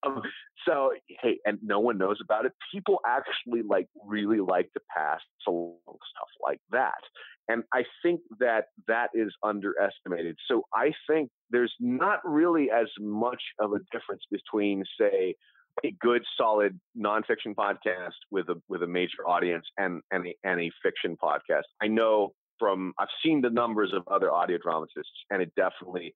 [0.03, 0.21] Um,
[0.67, 0.91] so
[1.21, 2.53] hey, and no one knows about it.
[2.73, 7.01] People actually like really like to pass along stuff like that,
[7.49, 10.37] and I think that that is underestimated.
[10.47, 15.35] So I think there's not really as much of a difference between, say,
[15.83, 20.61] a good solid nonfiction podcast with a with a major audience and and a, and
[20.61, 21.63] a fiction podcast.
[21.81, 26.13] I know from I've seen the numbers of other audio dramatists, and it definitely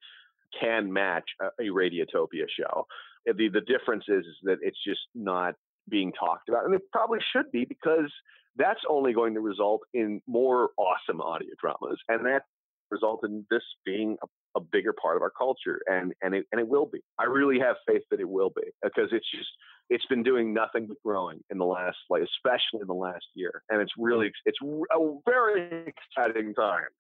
[0.60, 2.88] can match a, a Radiotopia show.
[3.30, 5.56] Uh, the the difference is, is that it's just not
[5.90, 8.12] being talked about, and it probably should be because
[8.58, 12.44] that's only going to result in more awesome audio dramas, and that
[12.92, 16.60] result in this being a a bigger part of our culture, and and it and
[16.60, 17.00] it will be.
[17.20, 19.50] I really have faith that it will be because it's just
[19.90, 23.64] it's been doing nothing but growing in the last like especially in the last year,
[23.70, 26.92] and it's really it's a very exciting time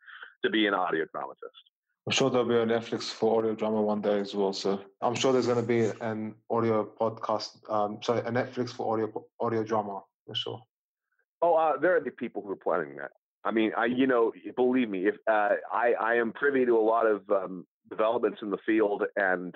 [0.43, 1.63] to be an audio dramatist.
[2.07, 4.53] I'm sure there'll be a Netflix for audio drama one day as well.
[4.53, 8.93] So I'm sure there's going to be an audio podcast, um, sorry, a Netflix for
[8.93, 10.61] audio audio drama for sure.
[11.41, 13.11] Oh, uh, there are the people who are planning that.
[13.45, 16.81] I mean, I you know, believe me, if uh, I I am privy to a
[16.81, 19.55] lot of um, developments in the field and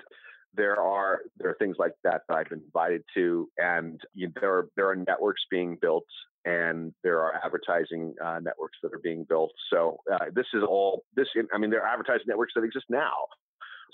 [0.54, 4.52] there are there are things like that that I've been invited to, and you, there
[4.52, 6.06] are there are networks being built,
[6.44, 9.52] and there are advertising uh, networks that are being built.
[9.72, 11.28] So uh, this is all this.
[11.54, 13.12] I mean, there are advertising networks that exist now.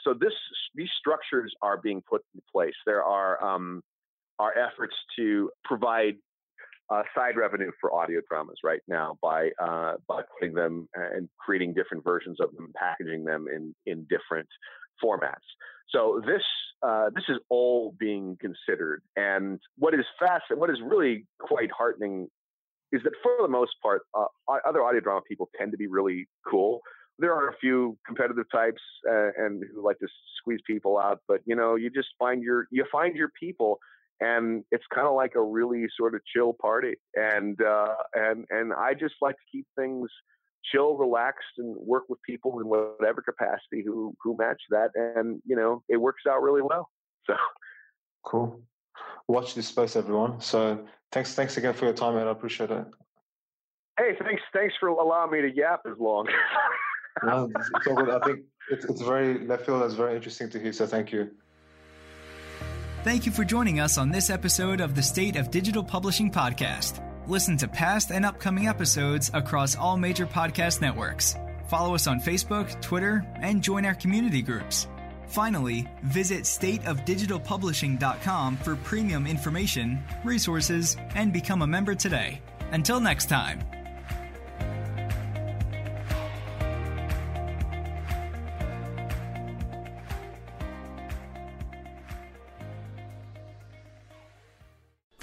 [0.03, 0.33] So this
[0.75, 2.75] these structures are being put in place.
[2.87, 3.83] There are um,
[4.39, 6.17] are efforts to provide
[6.91, 11.75] uh, side revenue for audio dramas right now by uh, by putting them and creating
[11.75, 14.49] different versions of them, packaging them in in different
[15.03, 15.47] formats.
[15.91, 16.43] So this
[16.83, 21.71] uh, this is all being considered, and what is fast and what is really quite
[21.77, 22.29] heartening
[22.93, 24.27] is that for the most part, uh,
[24.65, 26.81] other audio drama people tend to be really cool.
[27.19, 28.81] There are a few competitive types
[29.11, 30.09] uh, and who like to
[30.39, 33.79] squeeze people out, but you know, you just find your you find your people
[34.21, 38.73] and it's kind of like a really sort of chill party and uh, and and
[38.73, 40.09] I just like to keep things
[40.73, 45.57] chill, relaxed, and work with people in whatever capacity who who match that, and you
[45.57, 46.89] know it works out really well.
[47.27, 47.35] So
[48.25, 48.61] cool.
[49.29, 50.41] Watch this space, everyone.
[50.41, 52.85] So thanks, thanks again for your time, and I appreciate it.
[53.99, 56.29] Hey, thanks, thanks for allowing me to yap as long.
[57.25, 58.11] no, it's all good.
[58.11, 58.41] I think
[58.71, 59.83] it's, it's very left field.
[59.83, 60.73] That's very interesting to hear.
[60.73, 61.31] So thank you.
[63.07, 67.01] Thank you for joining us on this episode of the State of Digital Publishing podcast.
[67.29, 71.37] Listen to past and upcoming episodes across all major podcast networks.
[71.69, 74.89] Follow us on Facebook, Twitter, and join our community groups.
[75.29, 82.41] Finally, visit stateofdigitalpublishing.com for premium information, resources, and become a member today.
[82.73, 83.61] Until next time.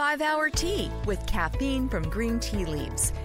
[0.04, 3.14] Five Hour Tea with caffeine from green tea leaves.